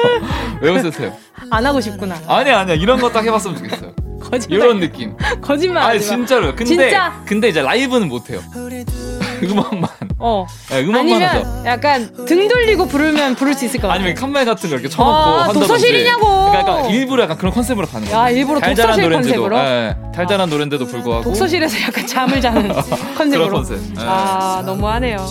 [0.61, 1.13] 왜 웃으세요?
[1.51, 2.17] 안 하고 싶구나.
[2.27, 3.93] 아니 아니야 이런 거 딱 해봤으면 좋겠어요.
[4.21, 4.59] 거짓말.
[4.61, 5.17] 이런 느낌.
[5.41, 5.83] 거짓말.
[5.83, 6.01] 아니.
[6.01, 6.47] 진짜로.
[6.57, 7.23] 근데 진짜?
[7.27, 8.41] 근데 이제 라이브는 못 해요.
[9.43, 9.89] 음악만.
[10.19, 10.47] 어.
[10.71, 11.39] 네, 음악만 하죠.
[11.41, 13.97] 아니면 약간 등 돌리고 부르면 부를 수 있을 것 같아.
[14.01, 15.69] 아니면 칸멜 같은 거 이렇게 쳐놓고 아, 한다든지.
[15.69, 16.51] 독서실이냐고!
[16.51, 18.21] 그러니까 일부러 약간 그런 컨셉으로 가는 거예요.
[18.23, 19.59] 야, 일부러 달달한 독서실 노래인데도, 컨셉으로?
[19.59, 22.69] 예, 달달한 노래인데도 불구하고 독서실에서 약간 잠을 자는
[23.17, 23.49] 컨셉으로.
[23.49, 23.79] 그런 컨셉.
[23.79, 24.05] 예.
[24.07, 25.17] 아, 너무하네요.
[25.19, 25.27] 거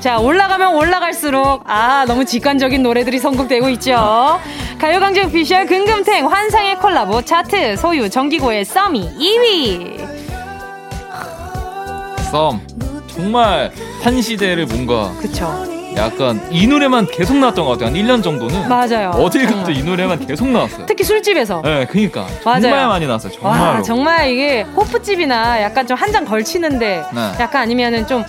[0.00, 4.38] 자, 올라가면 올라갈수록, 아, 너무 직관적인 노래들이 선곡되고 있죠.
[4.78, 9.98] 가요광장 피셜 금금탱 환상의 콜라보 차트 소유 정기고의 썸이 2위.
[12.30, 12.60] 썸
[13.08, 13.72] 정말
[14.02, 15.64] 한 시대를 뭔가 그쵸.
[15.96, 17.88] 약간 이 노래만 계속 나왔던 것 같아요.
[17.88, 19.10] 한 1년 정도는 맞아요.
[19.16, 19.76] 어딜 가도 정말.
[19.76, 20.86] 이 노래만 계속 나왔어요.
[20.86, 21.62] 특히 술집에서.
[21.64, 22.60] 네, 그니까 맞아요.
[22.60, 23.32] 정말 많이 나왔어요.
[23.32, 23.62] 정말로.
[23.64, 27.20] 와, 정말 이게 호프집이나 약간 좀 한 잔 걸치는데 네.
[27.40, 28.22] 약간 아니면은 좀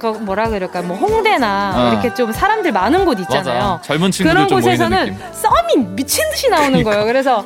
[0.00, 1.92] 그 뭐라 그럴까 뭐 홍대나 어.
[1.92, 3.60] 이렇게 좀 사람들 많은 곳 있잖아요.
[3.60, 3.80] 맞아.
[3.82, 4.98] 젊은 친구들 그런 곳에서는.
[5.14, 5.32] 그러니까.
[5.32, 7.04] 썸이 미친 듯이 나오는 거예요.
[7.04, 7.44] 그래서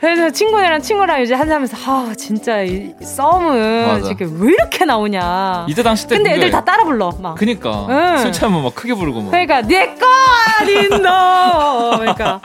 [0.00, 4.06] 그래서 친구들이랑 친구랑 이제 한잔하면서 아 진짜 이 썸은 맞아.
[4.06, 5.66] 이렇게 왜 이렇게 나오냐.
[5.68, 7.34] 이때 당시 때 근데 애들 다 따라 불러 막.
[7.34, 8.18] 그니까 응.
[8.18, 10.06] 술 취하면 막 크게 부르고 막 그러니까 내거
[10.60, 11.96] 아닌 너.
[11.98, 12.40] 그러니까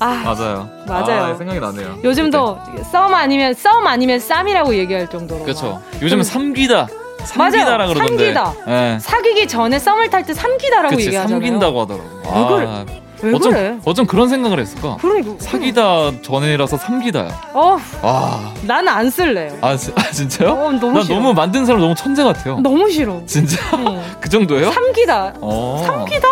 [0.00, 0.68] 아 맞아요.
[0.86, 1.24] 맞아요.
[1.24, 1.98] 아, 생각이 나네요.
[2.02, 2.58] 요즘도
[2.90, 5.42] 썸 아니면 썸 아니면 쌈이라고 얘기할 정도로.
[5.44, 5.82] 그렇죠.
[6.00, 6.88] 요즘은 삼기다.
[7.36, 7.50] 맞아요.
[7.52, 8.34] 삼기다라 그러던데.
[8.34, 8.54] 삼기다.
[8.68, 8.98] 예.
[9.00, 11.40] 사귀기 전에 썸을 탈 때 삼기다라고 그치 얘기하잖아요.
[11.40, 12.08] 삼긴다고 하더라고.
[12.24, 12.86] 왜 그래?
[13.24, 13.76] 왜 어쩜, 그래?
[13.84, 14.96] 어쩜 그런 생각을 했을까?
[15.00, 15.32] 그러니까.
[15.38, 17.50] 사귀다 전이라서 삼기다야.
[17.54, 18.52] 어, 와.
[18.62, 19.56] 나는 안 쓸래요.
[19.60, 20.50] 아, 지- 아, 진짜요?
[20.50, 21.16] 어, 너무 난 싫어.
[21.16, 22.58] 너무 만든 사람 너무 천재 같아요.
[22.58, 23.20] 너무 싫어.
[23.26, 23.58] 진짜?
[23.76, 24.02] 어.
[24.20, 24.72] 그 정도예요?
[24.72, 25.34] 삼기다.
[25.40, 25.82] 어.
[25.86, 26.28] 삼기다?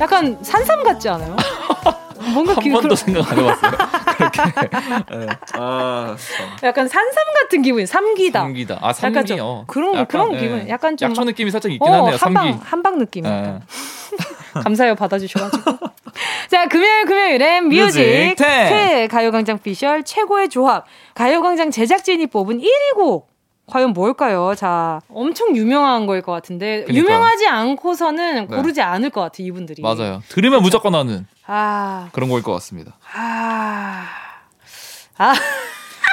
[0.00, 1.34] 약간 산삼 같지 않아요?
[2.44, 3.72] 뭔가 한 기- 번도 그런- 생각 안 해봤어요.
[4.16, 4.42] 그렇게.
[5.18, 5.26] 네.
[5.54, 6.16] 아,
[6.62, 7.86] 약간 산삼 같은 기분.
[7.86, 8.40] 삼기다.
[8.40, 8.74] 삼기다.
[8.80, 9.26] 아, 약간 삼기.
[9.28, 9.64] 좀 어.
[9.66, 10.38] 그런 약간, 그런 예.
[10.40, 10.68] 기분.
[10.68, 12.16] 약간 좀 약초 막- 느낌이 살짝 있긴 어, 하네요.
[12.20, 12.64] 한방 삼기.
[12.64, 13.26] 한방 느낌.
[13.26, 13.28] 예.
[13.30, 13.62] 약간.
[14.64, 15.78] 감사해요 받아주셔가지고.
[16.50, 18.34] 자 금요일 금요일엔 뮤직.
[18.36, 23.28] 텐 가요광장 피셜 최고의 조합 가요광장 제작진이 뽑은 1위 곡.
[23.68, 24.54] 과연 뭘까요?
[24.56, 26.98] 자, 엄청 유명한 거일 것 같은데 그러니까요.
[26.98, 28.56] 유명하지 않고서는 네.
[28.56, 29.82] 고르지 않을 것 같아 이분들이.
[29.82, 30.22] 맞아요.
[30.28, 32.96] 들으면 무조건 하는 아, 그런 거일 것 같습니다.
[33.14, 34.06] 아,
[35.18, 35.34] 아.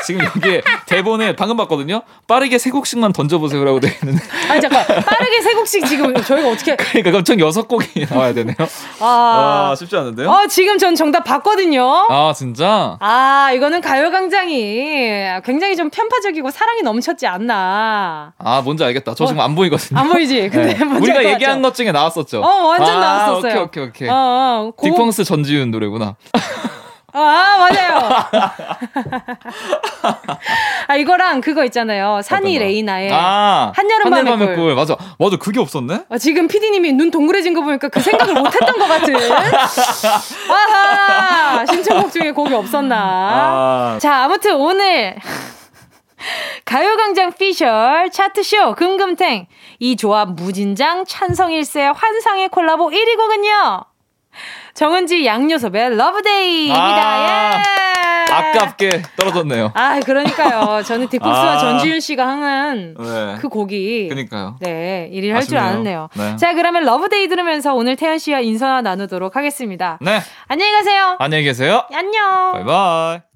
[0.06, 2.01] 지금 여기에 대본에 방금 봤거든요.
[2.28, 4.24] 빠르게 세 곡씩만 던져보세요라고 돼 있는데.
[4.49, 6.76] 아니 잠깐 빠르게 세 곡씩 지금 저희가 어떻게?
[6.76, 8.56] 그러니까 그럼 총 여섯 곡이 나와야 되네요.
[8.99, 10.30] 아, 아, 쉽지 않은데요?
[10.30, 12.06] 어 지금 전 정답 봤거든요.
[12.10, 12.97] 아, 진짜?
[12.99, 18.34] 아, 이거는 가요광장이 굉장히 좀 편파적이고 사랑이 넘쳤지 않나.
[18.38, 19.16] 아, 뭔지 알겠다.
[19.16, 19.99] 저 지금 안 보이거든요.
[19.99, 20.49] 안 보이지?
[20.49, 20.84] 근데 네.
[20.86, 21.62] 뭔지 우리가 얘기한?
[21.62, 22.41] 것 중에 나왔었죠.
[22.41, 23.62] 어, 완전 아, 나왔었어요.
[23.64, 24.10] 오케이, 오케이, 오케이.
[24.10, 26.16] 어, 어, 고- 딕펑스 전지훈 노래구나.
[27.18, 28.09] 아, 맞아요.
[30.88, 32.22] 아, 이거랑 그거 있잖아요.
[32.24, 34.55] 산이 레이나의 아, 한여름 밤의 꿀.
[34.55, 34.76] 꿀.
[34.76, 34.95] 맞아.
[35.18, 35.38] 맞아.
[35.38, 36.01] 그게 없었네?
[36.09, 39.16] 아, 지금 PD님이 눈 동그래진 거 보니까 그 생각을 못 했던 것 같은.
[40.51, 41.66] 아하!
[41.66, 42.95] 신청곡 중에 곡이 없었나.
[42.97, 43.97] 아.
[43.99, 45.16] 자, 아무튼 오늘.
[46.66, 49.45] 가요광장 피셜 차트쇼 금금탱
[49.80, 53.82] 이 조합 무진장 찬성일세 환상의 콜라보 1위 곡은요
[54.76, 57.63] 정은지 양요섭의 Love Day입니다 아.
[57.63, 57.76] 예.
[58.32, 59.71] 아깝게 떨어졌네요.
[59.73, 61.57] 아 그러니까요 저는 딕펑스와 아.
[61.57, 63.36] 전지윤 씨가 흥한 네.
[63.39, 64.57] 그 곡이 그니까요.
[64.59, 65.63] 네 1위를 할줄 아쉽네요.
[65.63, 66.36] 알았네요 네.
[66.36, 70.19] 자 그러면 Love Day 들으면서 오늘 태연 씨와 인사 나누도록 하겠습니다 네.
[70.47, 71.84] 안녕히 가세요 안녕히 계세요.
[71.93, 73.34] 안녕 바이바이.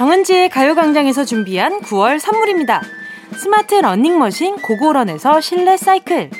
[0.00, 2.80] 정은지의 가요광장에서 준비한 9월 선물입니다.
[3.36, 6.30] 스마트 러닝머신 고고런에서 실내 사이클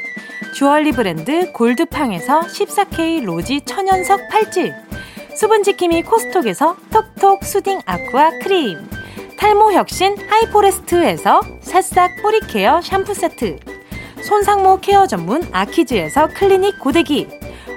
[0.55, 4.73] 주얼리 브랜드 골드팡에서 14K 로지 천연석 팔찌
[5.37, 8.79] 수분지킴이 코스톡에서 톡톡 soothing aqua 크림
[9.37, 13.59] 탈모 혁신 하이포레스트에서 새싹 뿌리 care 샴푸 세트
[14.23, 17.40] 손상모 care 전문 아키즈에서 클리닉 고데기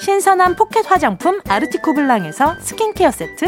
[0.00, 3.46] 신선한 포켓 화장품 아르티코 블랑에서 스킨케어 세트.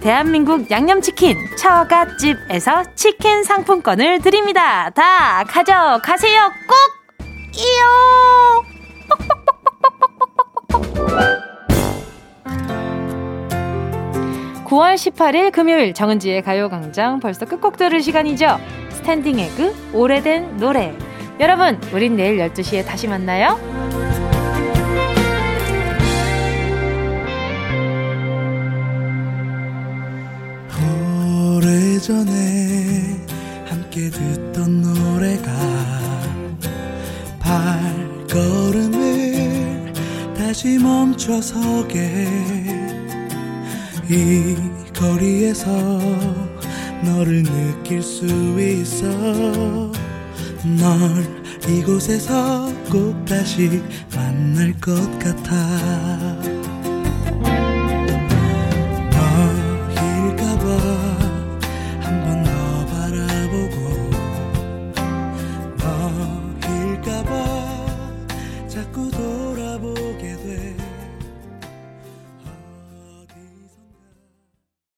[0.00, 4.90] 대한민국 양념치킨 처갓집에서 치킨 상품권을 드립니다.
[4.90, 6.52] 다 가져가세요.
[6.68, 6.76] 꼭!
[7.56, 8.64] 이요!
[14.64, 18.58] 9월 18일 금요일 정은지의 가요광장 벌써 끝곡 들을 시간이죠.
[18.90, 20.92] 스탠딩 에그 오래된 노래.
[21.38, 23.58] 여러분, 우린 내일 12시에 다시 만나요.
[31.64, 33.24] 오래전에
[33.64, 35.50] 함께 듣던 노래가
[37.40, 38.92] 발걸음을
[40.36, 42.28] 다시 멈춰서게.
[44.10, 44.56] 이
[44.94, 45.70] 거리에서
[47.02, 48.26] 너를 느낄 수
[48.60, 49.06] 있어.
[50.78, 51.24] 널
[51.66, 53.82] 이곳에서 꼭 다시
[54.14, 56.53] 만날 것 같아